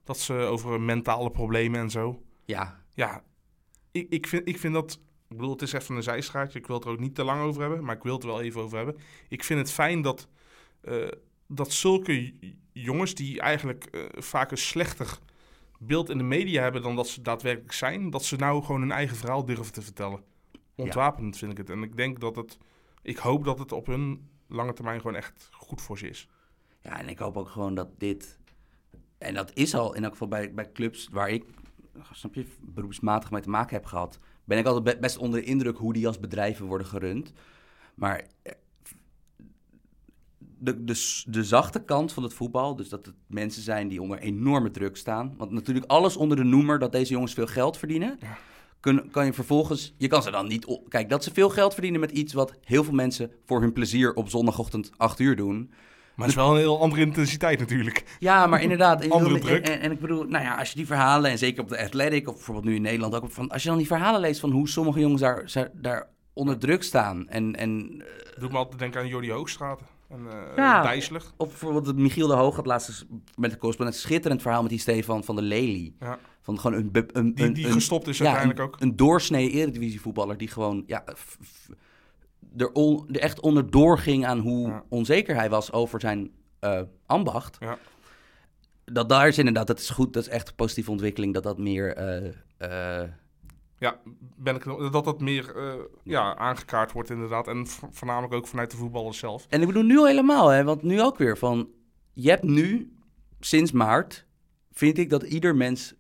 [0.05, 2.23] Dat ze over mentale problemen en zo.
[2.45, 3.23] Ja, Ja,
[3.91, 4.93] ik, ik, vind, ik vind dat...
[5.29, 6.59] Ik bedoel, het is even een zijstraatje.
[6.59, 7.85] Ik wil het er ook niet te lang over hebben.
[7.85, 8.97] Maar ik wil het er wel even over hebben.
[9.29, 10.29] Ik vind het fijn dat,
[10.81, 11.09] eh,
[11.47, 12.35] dat zulke
[12.75, 15.19] jongens die eigenlijk eh, vaak een slechter
[15.79, 18.93] beeld in de media hebben dan dat ze daadwerkelijk zijn, dat ze nou gewoon hun
[18.93, 20.23] eigen verhaal durven te vertellen.
[20.75, 21.71] Ontwapenend vind ik het.
[21.71, 22.59] En ik denk dat het,
[23.03, 26.29] ik hoop dat het op hun lange termijn gewoon echt goed voor ze is.
[26.81, 28.39] Ja, en ik hoop ook gewoon dat dit...
[29.19, 31.45] En dat is al in elk geval bij, bij clubs waar ik,
[32.13, 34.19] snap je, beroepsmatig mee te maken heb gehad...
[34.45, 37.33] ben ik altijd be- best onder de indruk hoe die als bedrijven worden gerund.
[37.95, 38.53] Maar eh,
[40.65, 44.19] de, de, de zachte kant van het voetbal, dus dat het mensen zijn die onder
[44.19, 45.35] enorme druk staan...
[45.37, 48.17] want natuurlijk alles onder de noemer dat deze jongens veel geld verdienen...
[48.21, 48.39] Ja.
[48.81, 49.95] kun, kan je vervolgens...
[49.99, 50.65] Je kan ze dan niet...
[50.65, 53.73] op- Kijk, dat ze veel geld verdienen met iets wat heel veel mensen voor hun
[53.73, 55.71] plezier op zondagochtend 8 uur doen.
[56.15, 58.17] Maar het is wel een heel andere intensiteit natuurlijk.
[58.19, 59.09] Ja, maar inderdaad.
[59.11, 59.69] Andere druk.
[59.69, 62.29] En, en ik bedoel, nou ja, als je die verhalen, en zeker op de Athletic,
[62.29, 64.69] of bijvoorbeeld nu in Nederland ook, van, als je dan die verhalen leest van hoe
[64.69, 67.29] sommige jongens daar, daar, onder druk staan.
[67.29, 68.03] En, en
[68.39, 69.81] Doe me altijd denken aan Jordi Hoogstraat
[70.15, 70.95] en eh Ja.
[71.37, 74.81] Of bijvoorbeeld Michiel de Hoog had laatst met de correspondent een schitterend verhaal met die
[74.81, 75.93] Stefan van de Lely.
[76.01, 76.19] Ja.
[76.41, 78.81] Van gewoon een, een, Die, die een- gestopt is ja, uiteindelijk een, ook.
[78.81, 81.69] Een doorsnee eredivisievoetballer die gewoon ja, f- f-
[82.57, 84.85] er, on- er echt onderdoor ging aan hoe Ja.
[84.89, 87.57] onzeker hij was over zijn eh, ambacht.
[87.61, 87.79] Ja.
[88.85, 91.59] Dat daar is inderdaad, dat is goed, dat is echt een positieve ontwikkeling, dat dat
[91.59, 91.95] meer...
[91.97, 92.33] eh,
[93.03, 93.09] eh,
[93.85, 94.01] Ja,
[94.37, 97.49] ben ik, dat dat meer eh, ja, aangekaart wordt inderdaad.
[97.49, 99.47] En vo- voornamelijk ook vanuit de voetballers zelf.
[99.49, 101.69] En ik bedoel nu al helemaal, hè, want nu ook weer van...
[102.13, 102.97] Je hebt nu,
[103.41, 104.27] sinds maart,
[104.73, 105.95] vind ik dat ieder mens...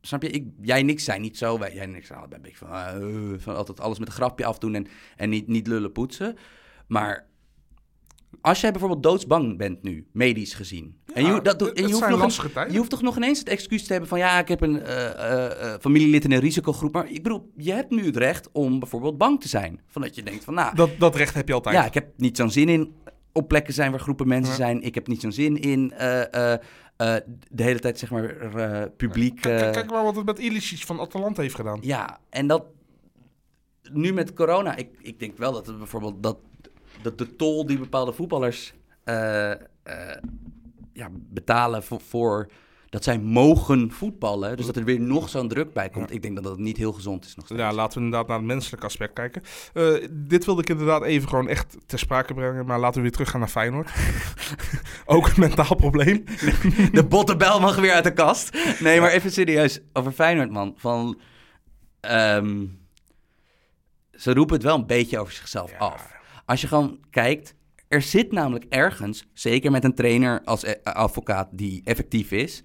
[0.00, 2.42] Snap je, ik, jij en ik zijn niet zo, wij, jij en ik zijn een
[2.42, 5.92] beetje van, eh, van altijd alles met een grapje afdoen en, en niet, niet lullen
[5.92, 6.36] poetsen.
[6.86, 7.26] Maar
[8.40, 10.96] als jij bijvoorbeeld doodsbang bent nu, medisch gezien.
[11.14, 13.84] en je, dat, en je, hoeft nog een- je hoeft toch nog ineens het excuus
[13.84, 14.18] te hebben van...
[14.18, 16.92] ja, ik heb een eh, eh, familielid in een risicogroep.
[16.92, 19.80] Maar ik bedoel, je hebt nu het recht om bijvoorbeeld bang te zijn.
[19.86, 21.74] Van dat je denkt van, nou, Dat, dat recht heb je altijd.
[21.76, 22.94] ja, ik heb niet zo'n zin in
[23.32, 24.58] op plekken zijn waar groepen mensen Ja.
[24.58, 24.82] zijn.
[24.82, 25.88] Ik heb niet zo'n zin in
[27.50, 29.40] de hele tijd, zeg maar, publiek...
[29.40, 31.78] Kijk maar wat het met Ilicic van Atalanta heeft gedaan.
[31.82, 32.64] ja, en dat...
[33.92, 36.22] Nu met corona, ik, ik denk wel dat het bijvoorbeeld...
[36.22, 36.36] Dat,
[37.04, 39.58] dat de tol die bepaalde voetballers eh, eh,
[40.92, 42.50] ja, betalen voor, voor...
[42.88, 44.56] Dat zij mogen voetballen.
[44.56, 46.12] Dus dat er weer nog zo'n druk bij komt.
[46.12, 47.60] Ik denk dat dat niet heel gezond is nog steeds.
[47.60, 49.42] Ja, laten we inderdaad naar het menselijke aspect kijken.
[49.72, 52.66] Eh, dit wilde ik inderdaad even gewoon echt ter sprake brengen.
[52.66, 53.90] Maar laten we weer teruggaan naar Feyenoord.
[55.04, 56.24] ook een mentaal probleem.
[56.92, 58.58] De bottenbel mag weer uit de kast.
[58.80, 59.80] Nee, maar even serieus.
[59.92, 60.74] Over Feyenoord, man.
[60.76, 61.20] Van,
[62.00, 62.66] ehm,
[64.12, 66.14] ze roepen het wel een beetje over zichzelf af.
[66.44, 67.54] Als je gewoon kijkt...
[67.88, 72.62] Er zit namelijk ergens, zeker met een trainer als eh, advocaat die effectief is...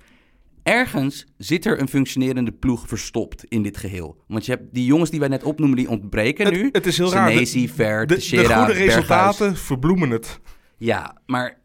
[0.64, 4.24] Ergens zit er een functionerende ploeg verstopt in dit geheel.
[4.28, 6.70] Want je hebt die jongens die wij net opnoemen, die ontbreken Het, nu.
[6.72, 7.30] het is heel raar.
[7.34, 8.78] De- Ver, de, de goede Berghuis.
[8.78, 10.40] resultaten verbloemen het.
[10.78, 11.60] Ja, maar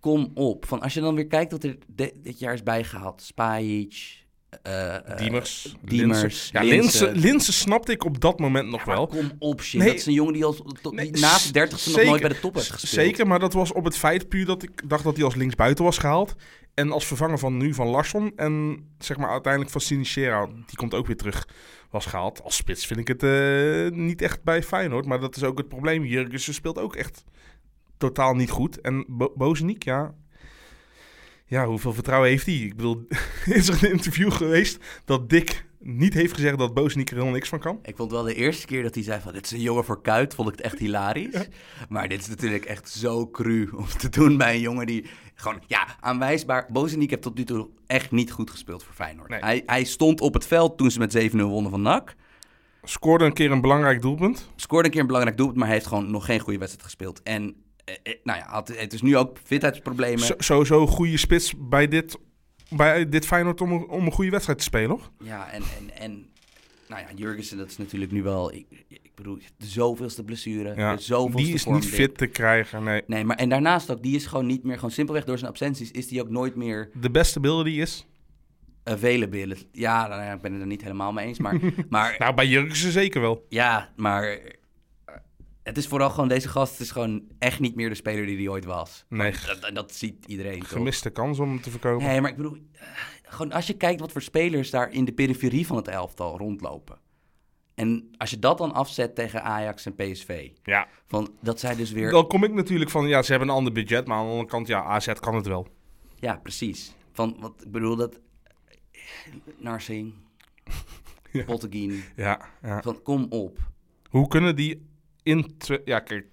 [0.00, 0.66] kom op.
[0.66, 3.22] Van als je dan weer kijkt wat er de- dit jaar is bijgehaald.
[3.22, 4.24] Spajic,
[4.62, 5.76] eh, Diemers.
[5.82, 6.48] Diemers, Linsen.
[6.52, 6.70] Ja.
[6.70, 9.06] Linsen, Linsen snapte ik op dat moment nog Maar wel.
[9.06, 9.80] kom op, shit.
[9.80, 9.88] Nee.
[9.88, 12.30] dat is een jongen die, al, tot, Nee, die na de dertigste nog nooit bij
[12.30, 13.06] de top heeft gespeeld.
[13.06, 15.84] Zeker, maar dat was op het feit puur dat ik dacht dat hij als linksbuiten
[15.84, 16.34] was gehaald.
[16.74, 18.32] En als vervanger van nu van Larsson.
[18.36, 21.48] En zeg maar uiteindelijk van Sinistera, die komt ook weer terug,
[21.90, 22.42] was gehaald.
[22.42, 25.06] Als spits vind ik het eh, niet echt bij Feyenoord.
[25.06, 26.04] Maar dat is ook het probleem.
[26.04, 27.24] Jurgensen speelt ook echt
[27.98, 28.80] totaal niet goed.
[28.80, 30.14] En Bo Bozeniek, ja...
[31.50, 32.54] Ja, hoeveel vertrouwen heeft hij?
[32.54, 33.06] Ik bedoel,
[33.46, 37.48] is er een interview geweest dat Dick niet heeft gezegd dat Bozeniek er helemaal niks
[37.48, 37.78] van kan?
[37.82, 39.32] Ik vond wel de eerste keer dat hij zei van...
[39.32, 41.48] dit is een jongen voor kuit, vond ik het echt hilarisch.
[41.88, 45.06] Maar dit is natuurlijk echt zo cru om te doen bij een jongen die...
[45.34, 46.66] Gewoon, ja, aanwijsbaar.
[46.72, 49.28] Bozeniek heeft tot nu toe echt niet goed gespeeld voor Feyenoord.
[49.28, 49.40] Nee.
[49.40, 52.14] Hij, hij stond op het veld toen ze met 7-0 wonnen van NAC.
[52.82, 54.50] Scoorde een keer een belangrijk doelpunt.
[54.56, 57.22] Scoorde een keer een belangrijk doelpunt, maar hij heeft gewoon nog geen goede wedstrijd gespeeld.
[57.22, 57.54] En
[58.22, 60.18] nou ja, had, het is nu ook fitheidsproblemen.
[60.18, 62.18] Zo- Sowieso een goede spits bij dit,
[62.70, 65.08] bij dit Feyenoord om, een- om een goede wedstrijd te spelen, hoor.
[65.22, 66.26] Ja, en, en, en
[66.88, 68.52] nou ja, Jurgensen, dat is natuurlijk nu wel...
[68.54, 72.82] Ik, ik bedoel, de zoveelste blessure, Ja, de zoveelste die is niet fit te krijgen,
[72.84, 73.02] nee.
[73.06, 75.90] Nee, maar en daarnaast ook, die is gewoon niet meer, gewoon simpelweg door zijn absenties,
[75.90, 78.06] is die ook nooit meer De beste beelden die is.
[78.84, 79.56] available.
[79.72, 82.46] Ja, nou ja, ik ben het er niet helemaal mee eens, maar, maar Nou, bij
[82.46, 83.46] Jurgensen zeker wel.
[83.48, 84.50] ja, maar eh,
[85.70, 88.48] het is vooral gewoon, deze gast is gewoon echt niet meer de speler die hij
[88.48, 89.04] ooit was.
[89.08, 90.68] Nee, Dat, dat, dat ziet iedereen toch?
[90.68, 92.06] gemiste kans om hem te verkopen.
[92.06, 92.86] Nee, maar ik bedoel, eh,
[93.22, 96.98] gewoon als je kijkt wat voor spelers daar in de periferie van het elftal rondlopen.
[97.74, 101.90] En als je dat dan afzet tegen Ajax en PSV, Ja, van dat zij dus
[101.90, 102.10] weer...
[102.10, 104.48] dan kom ik natuurlijk van, ja, ze hebben een ander budget, maar aan de andere
[104.48, 105.66] kant, ja, AZ kan het wel.
[106.14, 106.92] Ja, precies.
[107.12, 108.20] Van, wat ik bedoel, dat...
[109.58, 110.12] Narsing,
[111.32, 111.44] Ja.
[112.16, 112.82] Ja, ja.
[112.82, 113.58] van kom op.
[114.08, 114.89] Hoe kunnen die
[115.22, 116.26] in, ja, kijk,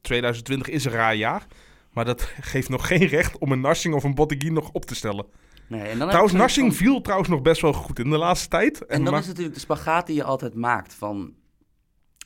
[0.00, 1.46] 2020 is een raar jaar,
[1.92, 4.94] maar dat geeft nog geen recht om een Narsing of een Botteguin nog op te
[4.94, 5.26] stellen.
[5.68, 8.48] Nee, en dan Trouwens, Narsing van- viel trouwens nog best wel goed in de laatste
[8.48, 8.86] tijd.
[8.86, 11.34] En dan maar- is natuurlijk de spagaat die je altijd maakt van...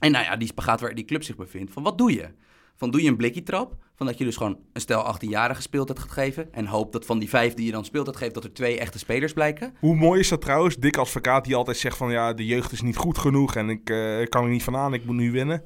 [0.01, 1.73] En nou ja, die spagaat waar die club zich bevindt.
[1.73, 2.29] Van wat doe je?
[2.77, 3.77] Van doe je een blikkie trap?
[3.95, 6.53] Van dat je dus gewoon een stel 18-jarige speeltijd gaat geven.
[6.53, 8.99] En hoop dat van die vijf die je dan speeltijd geeft, dat er twee echte
[8.99, 9.75] spelers blijken.
[9.81, 10.77] Hoe mooi is dat trouwens?
[10.77, 13.91] Dick advocaat die altijd zegt van ja, de jeugd is niet goed genoeg en ik
[13.91, 15.63] eh, kan er niet van aan, ik moet nu winnen.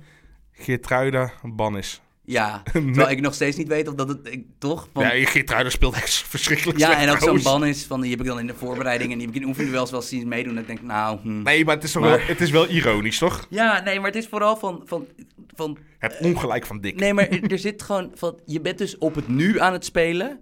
[0.55, 2.01] Geertruida, ban is.
[2.27, 4.19] Ja, terwijl ik nog steeds niet weet of dat het...
[4.33, 4.89] Ik, toch?
[4.93, 7.45] Van, Ja, Geertruiden speelt echt verschrikkelijk ja, en ook zo'n trouwens.
[7.45, 8.01] ban is van...
[8.01, 10.29] Die heb ik dan in de voorbereiding en die heb ik in oefenduels wel zien
[10.29, 10.53] meedoen.
[10.55, 11.19] En ik denk, nou...
[11.23, 11.43] hm.
[11.43, 13.47] Nee, maar het is, Maar- wel, het is wel ironisch, toch?
[13.51, 14.83] Ja, nee, maar het is vooral van...
[14.85, 15.07] van,
[15.55, 16.99] van Het ongelijk van Dick.
[17.01, 18.11] nee, maar er er zit gewoon...
[18.15, 20.41] Van, je bent dus op het nu aan het spelen.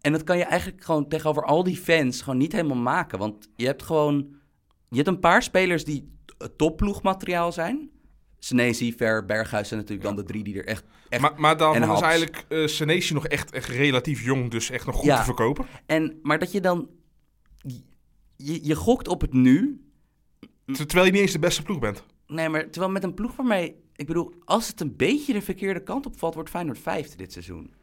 [0.00, 3.18] En dat kan je eigenlijk gewoon tegenover al die fans gewoon niet helemaal maken.
[3.18, 4.26] Want je hebt gewoon...
[4.88, 6.12] Je hebt een paar spelers die
[6.56, 7.90] topploegmateriaal zijn.
[8.38, 10.84] Senesi, Ver, Berghuis zijn natuurlijk dan de drie die er echt...
[11.08, 12.00] echt Maar, maar dan Haps.
[12.00, 15.18] eigenlijk eh Senesi nog echt, echt relatief jong, dus echt nog goed Ja.
[15.18, 15.66] te verkopen.
[15.86, 16.88] En, maar dat je dan...
[18.36, 19.82] Je, je gokt op het nu.
[20.66, 22.04] Terwijl je niet eens de beste ploeg bent.
[22.26, 23.74] Nee, maar terwijl met een ploeg waarmee...
[23.96, 26.34] Ik bedoel, als het een beetje de verkeerde kant op valt...
[26.34, 27.74] wordt Feyenoord vijfde dit seizoen.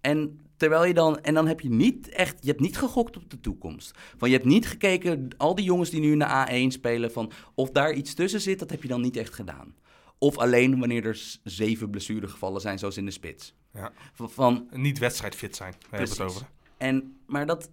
[0.00, 1.20] En terwijl je dan...
[1.20, 2.36] En dan heb je niet echt...
[2.40, 3.98] Je hebt niet gegokt op de toekomst.
[4.16, 5.28] Van je hebt niet gekeken...
[5.36, 7.12] Al die jongens die nu in de A1 spelen...
[7.12, 9.74] Van of daar iets tussen zit, dat heb je dan niet echt gedaan.
[10.24, 13.54] Of alleen wanneer er zeven blessuregevallen zijn, zoals in de spits.
[13.72, 13.92] Ja.
[14.12, 16.46] Van, van Niet wedstrijdfit zijn, daar hebben we het over.
[16.76, 17.70] En, maar dat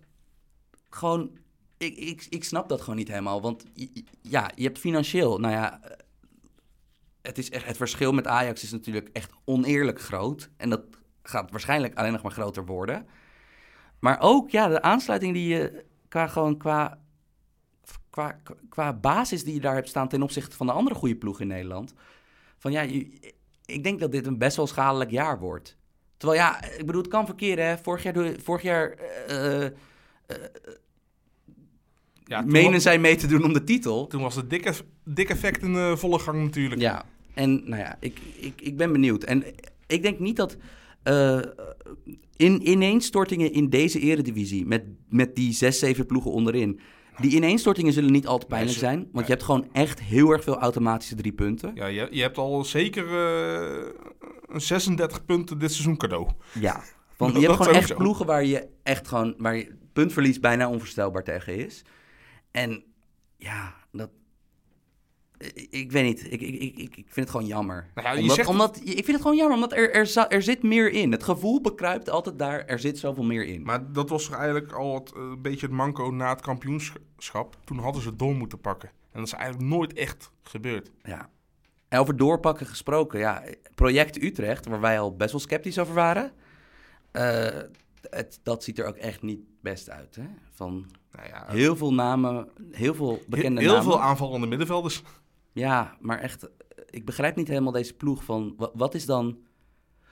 [0.90, 1.38] gewoon,
[1.78, 3.42] ik, ik, ik snap dat gewoon niet helemaal.
[3.42, 3.66] Want
[4.22, 5.98] ja, je hebt financieel, nou ja, eh,
[7.22, 10.50] het, is echt, het verschil met Ajax is natuurlijk echt oneerlijk groot.
[10.58, 10.82] En dat
[11.24, 13.08] gaat waarschijnlijk alleen nog maar groter worden.
[14.00, 17.00] Maar ook, ja, de aansluiting die je qua, gewoon qua,
[18.10, 21.40] qua, qua basis die je daar hebt staan ten opzichte van de andere goede ploeg
[21.40, 21.94] in Nederland.
[22.62, 22.82] Van ja,
[23.66, 25.78] ik denk dat dit een best wel schadelijk jaar wordt.
[26.18, 27.66] Terwijl ja, ik bedoel, het kan verkeren.
[27.66, 27.78] Hè?
[27.78, 28.92] Vorig jaar, vorig jaar
[29.28, 29.72] eh, eh,
[32.24, 34.08] Ja, toen, menen zij mee te doen om de titel.
[34.08, 36.82] toen was het dik, dik effect in eh, volle gang natuurlijk.
[36.82, 39.24] Ja, en nou ja, ik, ik, ik ben benieuwd.
[39.24, 39.44] En
[39.88, 40.58] ik denk niet dat
[41.04, 41.40] eh,
[42.36, 44.66] in, ineenstortingen in deze eredivisie...
[44.66, 46.80] met, met die zes, zeven ploegen onderin...
[47.18, 48.98] die ineenstortingen zullen niet al te pijnlijk zijn.
[48.98, 49.24] Want nee.
[49.24, 51.72] je hebt gewoon echt heel erg veel automatische drie punten.
[51.76, 53.88] Ja, je, je hebt al zeker eh,
[54.48, 56.28] een 36 punten dit seizoen cadeau.
[56.60, 56.84] Ja.
[57.18, 59.36] Want je hebt gewoon echt ploegen waar je echt gewoon...
[59.38, 61.84] waar je puntverlies bijna onvoorstelbaar tegen is.
[62.52, 62.84] En
[63.38, 64.10] ja, dat...
[65.54, 66.26] Ik, ik weet niet.
[66.34, 67.88] Ik, ik, ik, ik ik vind het gewoon jammer.
[67.96, 70.42] Nou ja, je omdat, zegt- omdat, ik vind het gewoon jammer, omdat er, er, er
[70.42, 71.12] zit meer in.
[71.12, 72.66] Het gevoel bekruipt altijd daar.
[72.66, 73.64] Er zit zoveel meer in.
[73.64, 77.58] Maar dat was toch eigenlijk al het, eh, een beetje het manco na het kampioenschap.
[77.64, 78.90] Toen hadden ze het door moeten pakken.
[78.90, 80.92] En dat is eigenlijk nooit echt gebeurd.
[81.04, 81.30] Ja.
[81.88, 83.44] En over doorpakken gesproken, ja,
[83.76, 86.32] project Utrecht, waar wij al best wel sceptisch over waren.
[87.12, 87.48] eh,
[88.10, 90.16] het, dat ziet er ook echt niet best uit.
[90.16, 90.24] Hè?
[90.52, 93.84] Van Nou ja, heel veel namen, heel veel bekende heel namen.
[93.84, 95.04] veel aanvallende middenvelders.
[95.54, 96.50] Ja, maar echt,
[96.90, 99.38] ik begrijp niet helemaal deze ploeg van, wa- wat is dan...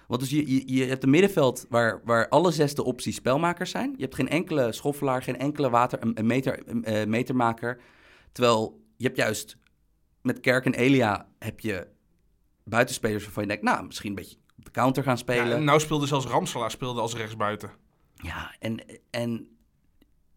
[0.08, 3.72] Want dus je, je, je hebt een middenveld waar, waar alle zes de opties spelmakers
[3.72, 3.94] zijn.
[3.96, 7.82] Je hebt geen enkele schoffelaar, geen enkele water, een, meter, een, eh, metermaker.
[8.32, 9.58] Terwijl je hebt juist
[10.22, 11.88] met Kerk en Elia heb je
[12.64, 15.56] buitenspelers waarvan je denkt, nou, misschien een beetje op de counter gaan spelen.
[15.56, 17.72] en nou speelde zelfs Ramselaar speelde als rechtsbuiten.
[18.14, 19.58] Ja, en, en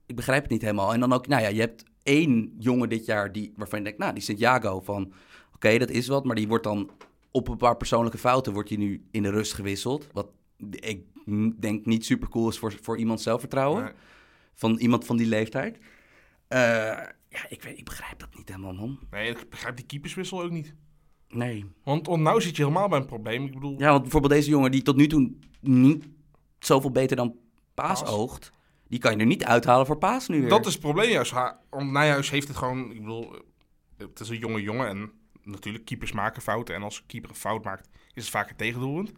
[0.07, 0.93] ik begrijp het niet helemaal.
[0.93, 3.99] En dan ook, nou ja, je hebt één jongen dit jaar die, waarvan je denkt,
[3.99, 5.13] nou, die Santiago van,
[5.55, 6.91] oké, dat is wat, maar die wordt dan
[7.31, 10.09] op een paar persoonlijke fouten wordt hij nu in de rust gewisseld.
[10.13, 10.27] Wat
[10.71, 11.05] ik
[11.61, 13.83] denk niet super cool is voor, voor iemands zelfvertrouwen.
[13.83, 13.93] Nee.
[14.55, 15.79] Van iemand van die leeftijd.
[16.49, 16.59] Eh,
[17.29, 18.99] ja, ik, weet, ik begrijp dat niet helemaal, man.
[19.11, 20.75] Nee, ik begrijp die keeperswissel ook niet.
[21.29, 21.65] Nee.
[21.85, 23.45] Want, want nou zit je helemaal bij een probleem.
[23.45, 26.05] Ik bedoel, Ja, want bijvoorbeeld deze jongen die tot nu toe niet
[26.59, 27.37] zoveel beter dan
[27.75, 28.13] Paas, Paas.
[28.13, 28.53] oogt,
[28.93, 30.49] die kan je er niet uithalen voor Paas nu weer.
[30.49, 31.33] dat is het probleem juist.
[31.71, 32.91] Want Nijhuis heeft het gewoon...
[32.91, 33.37] Ik bedoel,
[33.99, 35.11] het is een jonge jongen en
[35.43, 36.75] natuurlijk, keepers maken fouten.
[36.75, 39.13] En als een keeper een fout maakt, is het vaak een tegendoelpunt.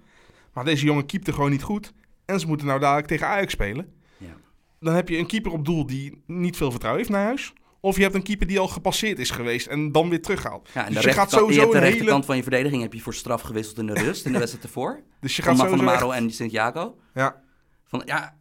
[0.52, 1.92] Maar deze jongen keepte gewoon niet goed.
[2.24, 3.92] En ze moeten nou dadelijk tegen Ajax spelen.
[4.16, 4.36] Ja.
[4.80, 7.52] Dan heb je een keeper op doel die niet veel vertrouwen heeft, Nijhuis.
[7.80, 10.70] Of je hebt een keeper die al gepasseerd is geweest en dan weer terughaalt.
[10.74, 11.94] Ja, en dus de, je gaat rechterkant, je sowieso hebt de een hele...
[11.94, 14.64] rechterkant van je verdediging heb je voor straf gewisseld in de rust, in de wedstrijd
[14.66, 15.02] ervoor.
[15.20, 16.98] Dus je Van, gaat Ma- van de Maro echt- en Santiago.
[17.14, 17.42] Ja,
[17.84, 18.36] Van, ja,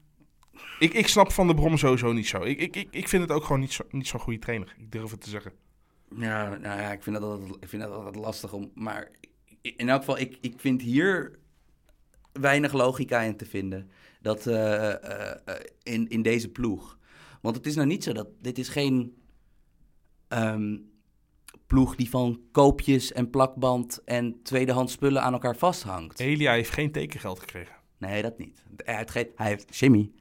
[0.79, 2.41] ik, ik snap Van de Brom sowieso niet zo.
[2.43, 4.75] Ik, ik, ik, ik vind het ook gewoon niet zo- niet zo'n goede trainer.
[4.77, 5.51] Ik durf het te zeggen.
[6.17, 8.71] ja, nou ja, ik vind dat altijd, ik vind dat altijd lastig om.
[8.75, 9.11] Maar
[9.61, 11.39] in elk geval, ik, ik vind hier
[12.31, 13.89] weinig logica in te vinden.
[14.21, 16.97] Dat eh, eh, eh, in, in deze ploeg.
[17.41, 18.27] Want het is nou niet zo dat.
[18.41, 19.17] Dit is geen
[20.27, 20.77] ehm,
[21.67, 26.19] ploeg die van koopjes en plakband en tweedehands spullen aan elkaar vasthangt.
[26.19, 27.75] Elia heeft geen tekengeld gekregen.
[27.97, 28.63] Nee, dat niet.
[28.77, 30.11] Hij heeft, geen, hij heeft Jimmy.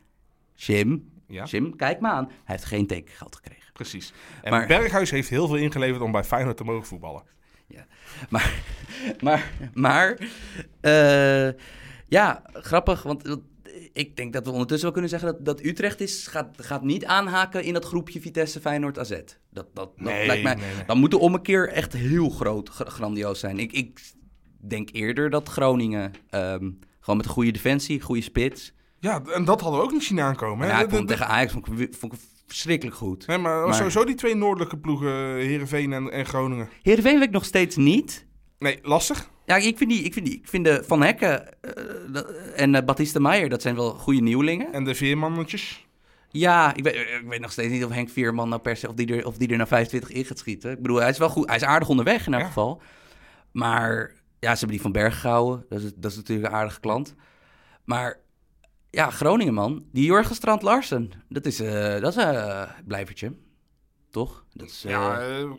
[0.67, 1.11] Jim.
[1.29, 2.25] Ja, Jim, kijk me aan.
[2.27, 3.73] Hij heeft geen tekengeld gekregen.
[3.73, 4.13] precies.
[4.43, 7.23] En Maar- Berghuis heeft heel veel ingeleverd om bij Feyenoord te mogen voetballen.
[8.31, 8.53] Maar,
[9.21, 10.19] maar, maar,
[10.81, 11.49] eh,
[12.09, 13.39] ja, grappig, want
[13.93, 17.05] ik denk dat we ondertussen wel kunnen zeggen dat, dat Utrecht is, gaat, gaat niet
[17.05, 19.11] aanhaken in dat groepje Vitesse, Feyenoord, AZ.
[19.11, 20.85] Dat, dat, dat Nee, lijkt mij, nee, nee.
[20.87, 23.59] dan moet de ommekeer echt heel groot, gra- grandioos zijn.
[23.59, 24.01] Ik, ik
[24.61, 28.73] denk eerder dat Groningen ehm, gewoon met een goede defensie, goede spits.
[29.03, 30.67] Ja, en dat hadden we ook niet zien aankomen.
[30.69, 30.73] Hè?
[30.73, 33.27] Ja, ik vond tegen Ajax vond ik, vond ik verschrikkelijk goed.
[33.27, 36.69] hè, maar, Maar- sowieso die twee noordelijke ploegen, Heerenveen en, en Groningen.
[36.83, 38.27] Heerenveen weet ik nog steeds niet.
[38.59, 39.31] Nee, lastig.
[39.47, 42.81] Ja, ik vind die, ik vind die, ik vind de Van Hekken eh, en uh,
[42.85, 44.73] Batista Meijer, dat zijn wel goede nieuwelingen.
[44.73, 45.87] En de veermannetjes.
[46.29, 48.95] Ja, ik weet, ik weet nog steeds niet of Henk Veerman nou per se, of
[48.95, 50.71] die er, of die er naar 25 in gaat schieten.
[50.71, 52.47] Ik bedoel, hij is wel goed, hij is aardig onderweg in elk Ja.
[52.49, 52.83] geval.
[53.53, 55.67] Maar ja, ze hebben die van Berg gehouden.
[55.69, 57.15] Dat is, dat is natuurlijk een aardige klant.
[57.85, 58.21] Maar
[58.93, 63.33] ja, Groningen man, die Jorgen Strand Larsen, dat is, eh, dat is een eh, blijvertje.
[64.11, 64.45] Toch?
[64.53, 65.51] Dat is Ja, eh,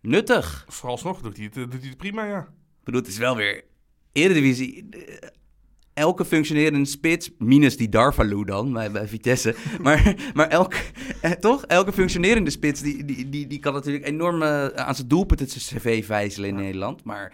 [0.00, 0.64] nuttig.
[0.68, 2.40] vooralsnog doet hij, het, doet hij het prima, ja.
[2.40, 3.64] Ik bedoel, het is wel weer
[4.12, 4.88] Eredivisie.
[5.94, 9.54] Elke functionerende spits, minus die Darvalu dan, bij, bij Vitesse.
[9.82, 10.76] Maar, maar elke,
[11.20, 11.64] eh, toch?
[11.64, 16.04] Elke functionerende spits, die, die, die, die kan natuurlijk enorm aan zijn doelpunt het cv
[16.06, 17.04] vijzelen in Nederland.
[17.04, 17.32] Maar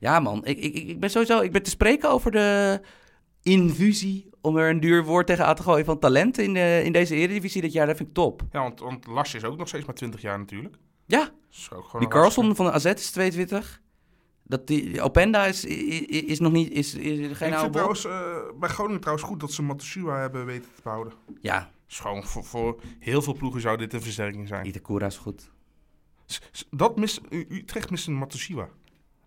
[0.00, 2.80] ja man, ik, ik, ik ben sowieso ik ben te spreken over de
[3.42, 6.92] infusie, om er een duur woord tegen aan te gooien, van talent in, de, in
[6.92, 7.86] deze Eredivisie dit jaar.
[7.86, 8.42] Dat vind ik top.
[8.50, 10.76] Ja, want, want Lars is ook nog steeds maar 20 jaar natuurlijk.
[11.06, 11.30] Ja,
[11.98, 13.80] die Carlson van de AZ is 22.
[14.42, 18.04] Dat die, Openda is, is, is nog niet, is, is geen ik oude vind trouwens
[18.04, 21.12] eh, bij Groningen trouwens goed dat ze Matsushima hebben weten te behouden.
[21.40, 24.66] Ja, gewoon voor, voor heel veel ploegen zou dit een versterking zijn.
[24.66, 25.50] Itakura is goed.
[26.26, 26.40] S-
[26.70, 28.68] Dat mist, U- Utrecht mist een Matsushima.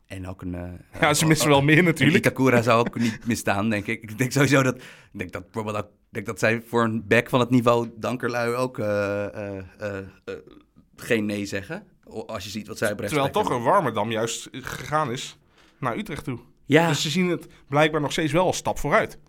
[0.07, 0.55] En ook een...
[0.55, 2.17] eh, Ja, ze missen wel meer natuurlijk.
[2.17, 4.01] Itakura zou ook niet misstaan, denk ik.
[4.01, 4.75] Ik denk sowieso dat...
[4.75, 5.89] Ik denk dat bijvoorbeeld ook...
[5.91, 9.63] Ik denk dat zij voor een back van het niveau Dankerlui ook eh, eh,
[10.95, 11.83] geen nee zeggen.
[12.25, 15.37] Als je ziet wat zij op Terwijl toch een Warmerdam juist gegaan is
[15.79, 16.39] naar Utrecht toe.
[16.65, 19.19] Ja, Dus ze zien het blijkbaar nog steeds wel als stap vooruit.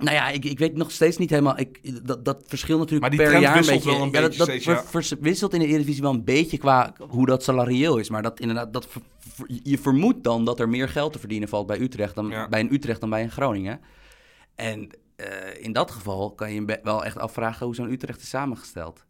[0.00, 1.58] Nou ja, ik, ik weet nog steeds niet helemaal...
[1.58, 3.90] Ik, dat, dat verschilt natuurlijk Maar die per jaar een beetje.
[3.90, 4.82] wel een ja, beetje dat, dat steeds, ver- ja.
[4.84, 8.10] vers- wisselt in de Eredivisie wel een beetje qua hoe dat salarieel is.
[8.10, 8.72] Maar dat inderdaad...
[8.72, 12.14] Dat ver- ver- je vermoedt dan dat er meer geld te verdienen valt bij Utrecht
[12.14, 12.48] dan, Ja.
[12.48, 13.80] bij een Utrecht dan bij een Groningen.
[14.54, 15.26] En eh,
[15.64, 19.04] in dat geval kan je wel echt afvragen hoe zo'n Utrecht is samengesteld.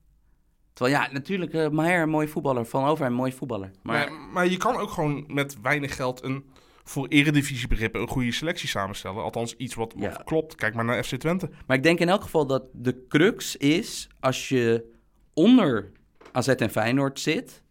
[0.72, 3.70] Terwijl ja, natuurlijk, eh Maher een mooie voetballer, Van Over een mooie voetballer.
[3.82, 6.44] Maar Maar, maar je kan ook gewoon met weinig geld een,
[6.90, 9.22] voor eredivisiebegrippen een goede selectie samenstellen.
[9.22, 10.22] Althans, iets wat, wat Ja.
[10.24, 10.54] klopt.
[10.54, 11.50] Kijk maar naar FC Twente.
[11.66, 14.84] Maar ik denk in elk geval dat de crux is als je
[15.34, 15.92] onder
[16.32, 17.62] AZ en Feyenoord zit.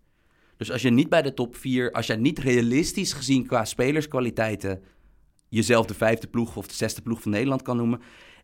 [0.58, 4.84] Dus als je niet bij de top 4, als jij niet realistisch gezien qua spelerskwaliteiten
[5.50, 8.02] jezelf de vijfde ploeg of de zesde ploeg van Nederland kan noemen.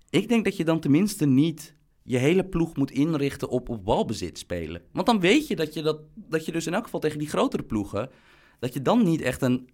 [0.10, 4.38] Ik denk dat je dan tenminste niet je hele ploeg moet inrichten op, op balbezit
[4.38, 4.82] spelen.
[4.92, 7.28] Want dan weet je dat je, dat, dat je dus in elk geval tegen die
[7.30, 8.10] grotere ploegen,
[8.60, 9.70] dat je dan niet echt een,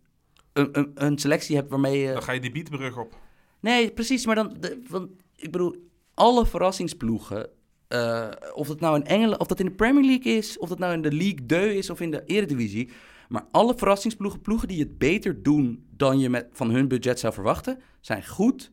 [0.54, 2.14] een, een, een selectie hebt waarmee je...
[2.14, 3.20] Dan ga je die bietenbrug op.
[3.60, 4.26] Nee, precies.
[4.26, 5.76] Maar dan, de, want ik bedoel,
[6.14, 7.50] alle verrassingsploegen,
[7.88, 10.80] eh, of dat nou in Engeland, of dat in de Premier League is, of dat
[10.80, 12.90] nou in de League 2 is of in de Eredivisie,
[13.30, 17.34] maar alle verrassingsploegen, ploegen die het beter doen dan je met, van hun budget zou
[17.34, 18.72] verwachten, zijn goed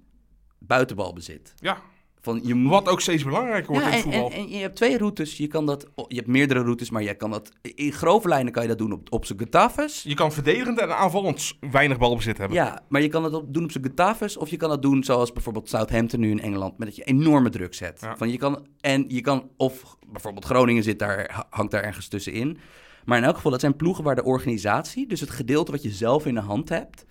[0.59, 1.55] buitenbalbezit.
[1.57, 1.83] Ja,
[2.21, 4.31] Van, je moet- wat ook steeds belangrijker wordt ja, in en, voetbal.
[4.31, 5.37] en, en je hebt twee routes.
[5.37, 8.62] Je, kan dat, je hebt meerdere routes, maar je kan dat, in grove lijnen kan
[8.62, 10.03] je dat doen op, op zijn Getaves.
[10.03, 12.57] Je kan verdedigend en aanvallend weinig balbezit hebben.
[12.57, 15.33] Ja, maar je kan op, doen op zijn Getaves of je kan het doen zoals
[15.33, 18.01] bijvoorbeeld Southampton nu in Engeland, met dat je enorme druk zet.
[18.01, 18.16] Ja.
[18.16, 22.09] Van je kan, en je kan, of bijvoorbeeld Groningen zit daar, ha- hangt daar ergens
[22.09, 22.59] tussenin.
[23.05, 25.91] Maar in elk geval, dat zijn ploegen waar de organisatie, dus het gedeelte wat je
[25.91, 27.05] zelf in de hand hebt,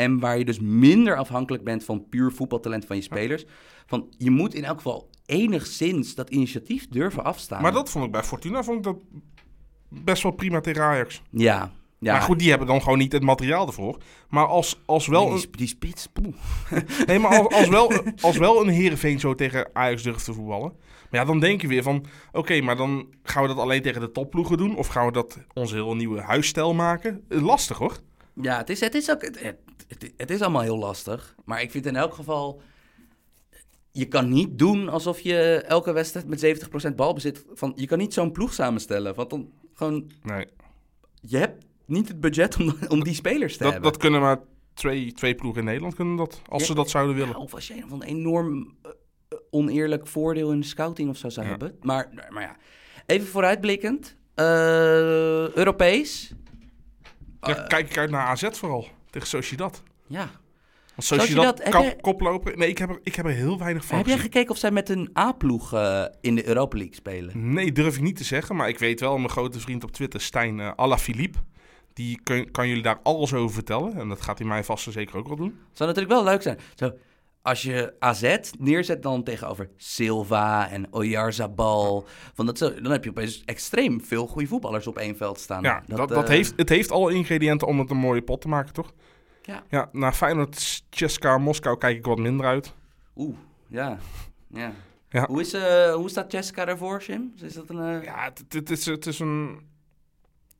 [0.00, 3.44] en waar je dus minder afhankelijk bent van puur voetbaltalent van je spelers,
[3.86, 7.62] van je moet in elk geval enigszins dat initiatief durven afstaan.
[7.62, 8.96] Maar dat vond ik bij Fortuna vond ik dat
[9.88, 11.22] best wel prima tegen Ajax.
[11.30, 12.12] Ja, ja.
[12.12, 13.98] Maar goed, die hebben dan gewoon niet het materiaal ervoor.
[14.28, 16.34] Maar als, als wel die, een, die spits, poeh.
[17.06, 20.72] nee, maar als, als, wel, als wel een Heerenveen zo tegen Ajax durft te voetballen.
[21.10, 22.04] Maar ja, dan denk je weer van...
[22.32, 24.76] Oké, maar dan gaan we dat alleen tegen de topploegen doen?
[24.76, 27.24] Of gaan we dat onze heel nieuwe huisstijl maken?
[27.28, 27.98] Eh, Lastig hoor.
[28.34, 29.56] Ja, het is, het, is ook, het,
[29.90, 31.34] het, het is allemaal heel lastig.
[31.44, 32.60] Maar ik vind in elk geval...
[33.92, 35.36] Je kan niet doen alsof je
[35.68, 37.44] elke wedstrijd met 70% balbezit...
[37.54, 39.14] Van, je kan niet zo'n ploeg samenstellen.
[39.14, 40.10] Want dan gewoon...
[40.22, 40.46] Nee,
[41.20, 43.90] Je hebt niet het budget om, om die spelers te dat, hebben.
[43.92, 44.40] dat kunnen maar
[44.74, 46.42] twee, twee ploegen in Nederland kunnen dat.
[46.48, 46.68] Als Ja.
[46.68, 47.30] ze dat zouden willen.
[47.32, 48.90] Ja, of als je een enorm eh,
[49.50, 51.50] oneerlijk voordeel in de scouting of zo zou Ja.
[51.50, 51.76] hebben.
[51.80, 52.56] Maar, maar ja,
[53.06, 54.16] even vooruitblikkend.
[54.34, 54.44] Eh,
[55.54, 56.32] Europees.
[57.40, 58.86] Eh, kijk ik uit naar AZ vooral.
[59.10, 59.82] Tegen Sociedad.
[60.06, 60.30] Ja.
[60.94, 62.58] Want Sociedad, Sociedad jij- koplopen.
[62.58, 64.30] Nee, ik heb, er, ik heb er heel weinig van Heb jij gezien.
[64.32, 67.52] gekeken of zij met een A-ploeg eh, in de Europa League spelen?
[67.52, 68.56] Nee, durf ik niet te zeggen.
[68.56, 71.38] Maar ik weet wel, mijn grote vriend op Twitter, Stijn uh, Alaphilippe...
[71.92, 73.96] Die kun- kan jullie daar alles over vertellen.
[73.96, 75.58] En dat gaat hij mij vast en zeker ook wel doen.
[75.72, 76.58] Zou natuurlijk wel leuk zijn.
[76.74, 76.92] Zo,
[77.42, 83.42] als je AZ neerzet dan tegenover Silva en Oyarzabal, van dat dan heb je opeens
[83.44, 85.62] extreem veel goede voetballers op één veld staan.
[85.62, 88.48] Ja, dat, dat, eh, heeft, het heeft alle ingrediënten om het een mooie pot te
[88.48, 88.92] maken, toch?
[89.42, 89.62] Ja.
[89.68, 92.74] Ja, naar Feyenoord, Cska Moskou kijk ik wat minder uit.
[93.16, 93.36] Oeh,
[93.68, 93.98] ja.
[94.48, 94.72] ja.
[95.08, 95.26] Ja.
[95.26, 97.32] Hoe, is, eh, hoe staat Jessica daarvoor, Jim?
[97.42, 97.78] Is dat een...
[98.00, 99.60] eh, Ja, het, het, is, het is een...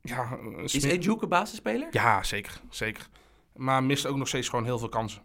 [0.02, 1.88] Ja, een is Ejuke basisspeler?
[1.90, 3.08] Ja, zeker, zeker.
[3.54, 5.22] Maar mist ook nog steeds gewoon heel veel kansen.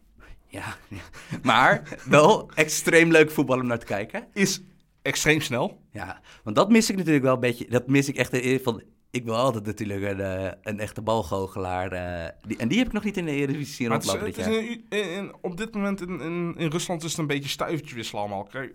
[0.55, 0.77] Ja.
[0.89, 1.01] ja.
[1.43, 4.27] Maar wel extreem leuk voetbal om naar te kijken.
[4.33, 4.61] Is
[5.01, 5.79] extreem snel.
[5.91, 7.69] Ja, want dat mis ik natuurlijk wel een beetje.
[7.69, 8.83] Dat mis ik echt van...
[9.11, 11.91] Ik wil altijd natuurlijk een, eh, een echte balgoochelaar.
[11.91, 14.51] eh, die, en die heb ik nog niet in de Eredivisie zien rondlopen dit jaar.
[14.53, 17.95] in, in- in- op dit moment in, in, in Rusland is het een beetje stuivertje
[17.95, 18.43] wisselen allemaal.
[18.43, 18.73] Kijk,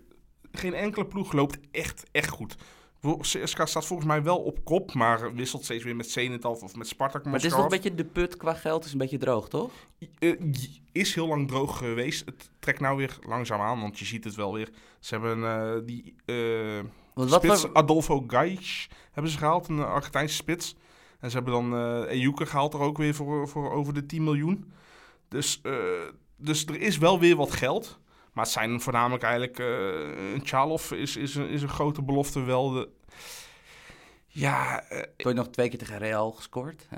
[0.51, 2.55] geen enkele ploeg loopt echt, echt goed.
[3.01, 6.87] CSKA staat volgens mij wel op kop, maar wisselt steeds weer met Zenit of met
[6.87, 7.69] Spartak Maar het is Moskou.
[7.69, 8.85] toch een beetje de put qua geld.
[8.85, 9.71] Is een beetje droog, toch?
[10.19, 10.39] Eh,
[10.91, 12.25] is heel lang droog geweest.
[12.25, 14.69] Het trekt nou weer langzaam aan, want je ziet het wel weer.
[14.99, 16.79] Ze hebben eh, die eh
[17.13, 20.75] wat spits, Adolfo Gaich, hebben ze gehaald, een Argentijnse spits.
[21.19, 24.71] En ze hebben dan Ejuke gehaald er ook weer voor, voor over de 10 miljoen.
[25.27, 25.61] Dus,
[26.35, 27.99] dus er is wel weer wat geld.
[28.33, 29.59] Maar het zijn voornamelijk eigenlijk...
[30.33, 32.69] een Tjalov is, is, een, is een grote belofte wel.
[32.69, 32.89] De,
[34.27, 36.87] ja, eh, Toen nog twee keer tegen Real gescoord.
[36.89, 36.97] Hè?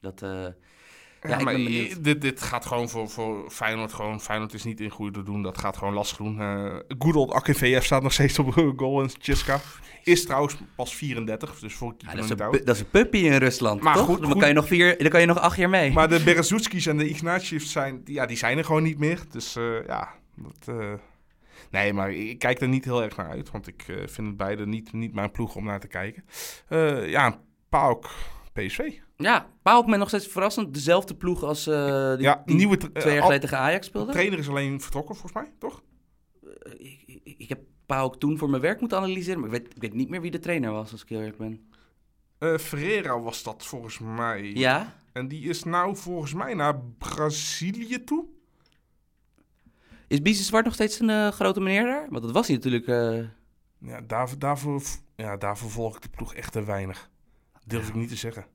[0.00, 1.54] Dat, eh, Ja, Ja, ik maar
[2.02, 4.20] dit, dit gaat gewoon voor, voor Feyenoord gewoon.
[4.20, 5.42] Feyenoord is niet in goede doen.
[5.42, 6.40] Dat gaat gewoon lastig doen.
[6.40, 9.60] Eh good old AKVF staat nog steeds op goal en Chiska.
[10.04, 13.36] Is trouwens pas 34, dus voor ja, dat, is een, dat is een puppy in
[13.36, 14.04] Rusland, Maar toch?
[14.06, 15.92] goed- dan, goed- Kan je nog vier, dan kan je nog acht jaar mee.
[15.92, 19.20] Maar de Berezutskis en de Ignatievs zijn, ja, die zijn er gewoon niet meer.
[19.30, 19.52] Dus
[19.86, 20.92] ja, dat, eh,
[21.70, 23.50] nee, maar ik kijk er niet heel erg naar uit.
[23.50, 26.24] Want ik eh, vind het beide niet, niet mijn ploeg om naar te kijken.
[26.68, 28.10] Eh, ja, PAOK,
[28.52, 28.98] PSV.
[29.16, 31.72] Ja, Pauk met nog steeds verrassend dezelfde ploeg als die,
[32.18, 34.06] ja, die nieuwe twee jaar geleden tegen Ajax speelde.
[34.06, 35.82] De trainer is alleen vertrokken, volgens mij, toch?
[36.78, 39.82] ik, ik, ik heb Pauk toen voor mijn werk moeten analyseren, maar ik weet, ik
[39.82, 41.70] weet niet meer wie de trainer was, als ik heel eerlijk ben.
[42.38, 44.52] Eh Ferreira was dat volgens mij.
[44.54, 44.94] Ja?
[45.12, 48.24] En die is nou volgens mij naar Brazilië toe.
[50.12, 52.06] Is Biezen Zwart nog steeds een eh, grote meneer daar?
[52.10, 52.86] Want dat was hij natuurlijk...
[52.86, 53.24] eh,
[53.90, 54.82] Ja, daarvoor, daarvoor,
[55.16, 57.10] ja, daarvoor volg ik de ploeg echt te weinig.
[57.66, 58.46] Durf ik niet te zeggen.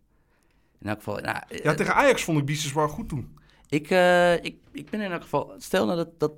[0.79, 1.13] in elk geval...
[1.15, 3.37] Nou, Ja, eh, tegen Ajax vond ik Biesens wel goed toen.
[3.69, 3.89] Ik,
[4.41, 5.53] ik, ik ben in elk geval...
[5.57, 6.19] Stel nou dat...
[6.19, 6.31] dat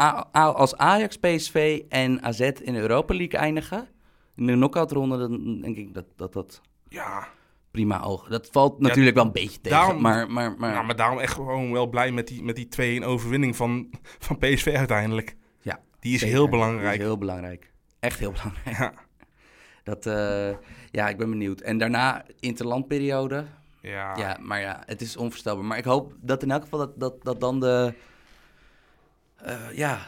[0.00, 3.88] A- A- als Ajax, PSV en AZ in de Europa League eindigen...
[4.36, 7.28] In de knock-outronde, dan denk ik dat dat, dat Ja,
[7.70, 8.28] prima oog...
[8.28, 10.30] Dat valt natuurlijk wel een beetje tegen, daarom- maar...
[10.30, 13.56] maar, maar, nou, maar daarom echt gewoon wel blij met die, met die 2-1 overwinning
[13.56, 15.36] van, van PSV uiteindelijk.
[15.60, 16.34] Ja, Die is zeker.
[16.36, 16.98] heel belangrijk.
[16.98, 17.72] is heel belangrijk.
[18.00, 18.76] Echt heel belangrijk.
[18.78, 18.92] Ja,
[19.84, 20.56] Dat, eh,
[20.90, 21.60] ja, ik ben benieuwd.
[21.60, 23.44] En daarna interlandperiode.
[23.80, 24.16] ja.
[24.16, 25.64] Ja, maar ja, het is onvoorstelbaar.
[25.64, 27.94] Maar ik hoop dat in elk geval dat, dat, dat dan de...
[29.36, 29.98] eh, ja,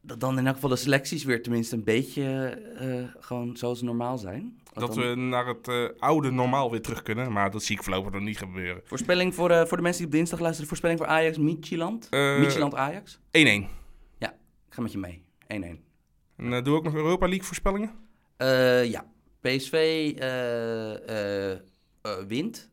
[0.00, 2.46] dat dan in elk geval de selecties weer tenminste een beetje
[2.78, 4.58] eh, gewoon zoals normaal zijn.
[4.74, 7.32] Want dat dan- we naar het eh, oude normaal weer terug kunnen.
[7.32, 8.82] Maar dat zie ik voorlopig nog niet gebeuren.
[8.82, 8.88] 1-1.
[8.88, 10.68] Voorspelling voor, eh, voor de mensen die op dinsdag luisteren.
[10.68, 12.08] Voorspelling voor Ajax, Mietjeland.
[12.10, 13.20] Eh, Mietjeland Ajax.
[13.30, 15.22] En Ik ga met je mee.
[15.48, 15.84] 1-1.
[16.36, 17.90] uh, doe ook nog Europa League voorspellingen?
[18.36, 19.06] Eh, ja,
[19.40, 19.72] PSV
[20.18, 21.60] eh, eh, eh,
[22.28, 22.70] wint.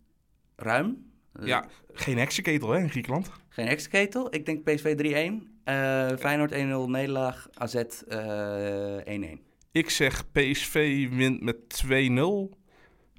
[0.55, 1.11] Ruim.
[1.33, 3.31] Eh, Ja, geen heksenketel hè, in Griekenland.
[3.49, 3.99] Geen extra
[4.29, 5.59] Ik denk PSV 3-1.
[5.63, 7.47] Eh Feyenoord 1-0 nederlaag.
[7.53, 9.41] AZ eh 1-1.
[9.71, 12.57] Ik zeg PSV wint met 2-0.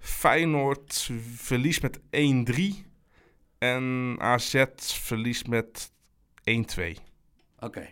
[0.01, 2.03] Feyenoord verliest met 1-3.
[3.59, 5.93] En AZ verliest met
[6.51, 6.83] 1-2.
[7.59, 7.89] Oké.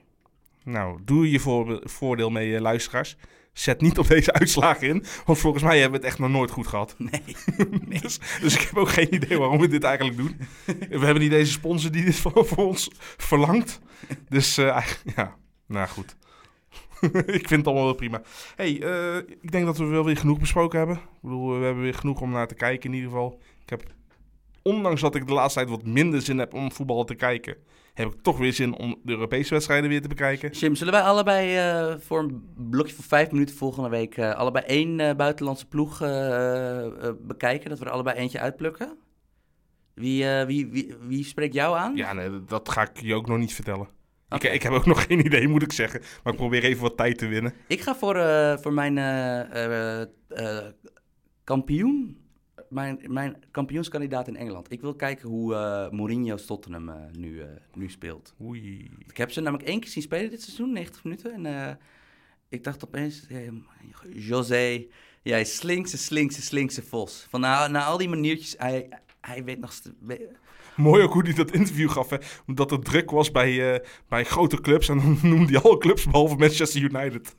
[0.64, 3.16] Nou, doe je voor, voordeel mee, eh, luisteraars.
[3.52, 6.50] Zet niet op deze uitslagen in, want volgens mij hebben we het echt nog nooit
[6.50, 6.96] goed gehad.
[7.10, 8.00] Nee.
[8.00, 10.36] Dus, dus ik heb ook geen idee waarom we dit eigenlijk doen.
[10.88, 13.80] We hebben niet deze sponsor die dit voor, voor ons verlangt.
[14.28, 14.86] Dus eh,
[15.16, 15.36] ja,
[15.66, 16.16] nou goed.
[17.40, 18.22] ik vind het allemaal wel prima.
[18.56, 20.96] hey, eh, ik denk dat we wel weer genoeg besproken hebben.
[20.96, 23.40] Ik bedoel, we hebben weer genoeg om naar te kijken in ieder geval.
[23.62, 23.82] Ik heb,
[24.62, 27.56] ondanks dat ik de laatste tijd wat minder zin heb om voetbal te kijken,
[27.94, 30.50] heb ik toch weer zin om de Europese wedstrijden weer te bekijken.
[30.50, 34.64] Jim, zullen wij allebei eh, voor een blokje van vijf minuten volgende week eh, allebei
[34.64, 35.98] één buitenlandse ploeg
[37.20, 37.70] bekijken?
[37.70, 38.98] Dat we er allebei eentje uitplukken?
[39.94, 41.96] Wie, wie, wie, wie spreekt jou aan?
[41.96, 43.88] Ja, nee, dat ga ik je ook nog niet vertellen.
[44.30, 44.46] Oké.
[44.46, 46.00] Ik, ik heb ook nog geen idee, moet ik zeggen.
[46.22, 47.54] Maar ik probeer even wat tijd te winnen.
[47.66, 50.66] Ik ga voor, eh, voor mijn eh, eh,
[51.44, 52.18] kampioen.
[52.68, 54.72] Mijn, mijn kampioenskandidaat in Engeland.
[54.72, 57.42] Ik wil kijken hoe Mourinho's Tottenham nu,
[57.74, 58.34] nu speelt.
[58.42, 58.90] Oei.
[59.06, 61.44] Ik heb ze namelijk één keer zien spelen dit seizoen, 90 minuten.
[61.46, 61.78] En
[62.48, 63.52] ik dacht opeens, hey,
[64.08, 64.86] José,
[65.22, 67.26] jij slinkse, slinkse, slinkse vos.
[67.30, 68.88] Van na, na al die maniertjes, hij,
[69.20, 69.72] hij weet nog...
[70.80, 72.16] Mooi ook hoe hij dat interview gaf, hè.
[72.46, 74.88] Omdat er druk was bij, eh, bij grote clubs.
[74.88, 77.34] En dan noemde hij alle clubs behalve Manchester United.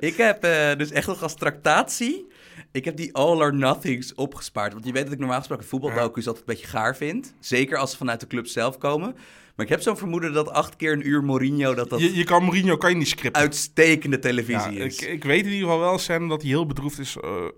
[0.00, 2.28] Ik heb eh, dus echt nog als tractatie...
[2.72, 4.72] Ik heb die All or Nothings opgespaard.
[4.72, 7.34] Want je weet dat ik normaal gesproken voetbaldocu's altijd een beetje gaar vind.
[7.40, 9.14] Zeker als ze vanuit de club zelf komen.
[9.56, 11.74] Maar ik heb zo'n vermoeden dat acht keer een uur Mourinho...
[11.74, 13.42] dat dat Je, je kan Mourinho kan je niet scripten.
[13.42, 14.98] uitstekende Ja, televisie is.
[14.98, 17.16] ik, ik weet in ieder geval wel, Sam, dat hij heel bedroefd is.
[17.16, 17.48] eh,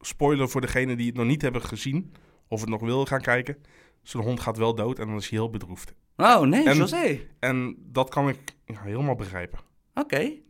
[0.00, 2.12] spoiler voor degenen die het nog niet hebben gezien.
[2.48, 3.56] Of het nog willen gaan kijken.
[4.02, 5.94] Zijn hond gaat wel dood en dan is hij heel bedroefd.
[6.16, 6.96] Oh, nee, En- José.
[6.96, 7.18] Oké.
[7.40, 9.58] En dat kan ik ja, helemaal begrijpen.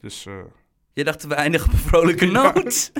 [0.00, 0.34] Dus eh,
[0.92, 2.92] Je dacht, we eindigen op een vrolijke noot.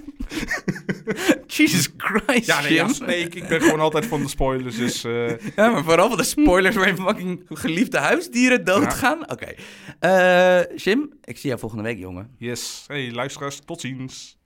[1.46, 3.06] Jesus Christ, ja, nee, ja, Jim.
[3.06, 4.76] nee ik, ik ben gewoon altijd van de spoilers.
[4.76, 9.30] Dus eh, Ja, maar vooral van de spoilers waarin fucking geliefde huisdieren doodgaan.
[9.30, 9.54] Oké.
[9.98, 12.34] Eh, Jim, ik zie jou volgende week, jongen.
[12.38, 12.84] yes.
[12.86, 14.36] Hey, luisteraars, tot ziens.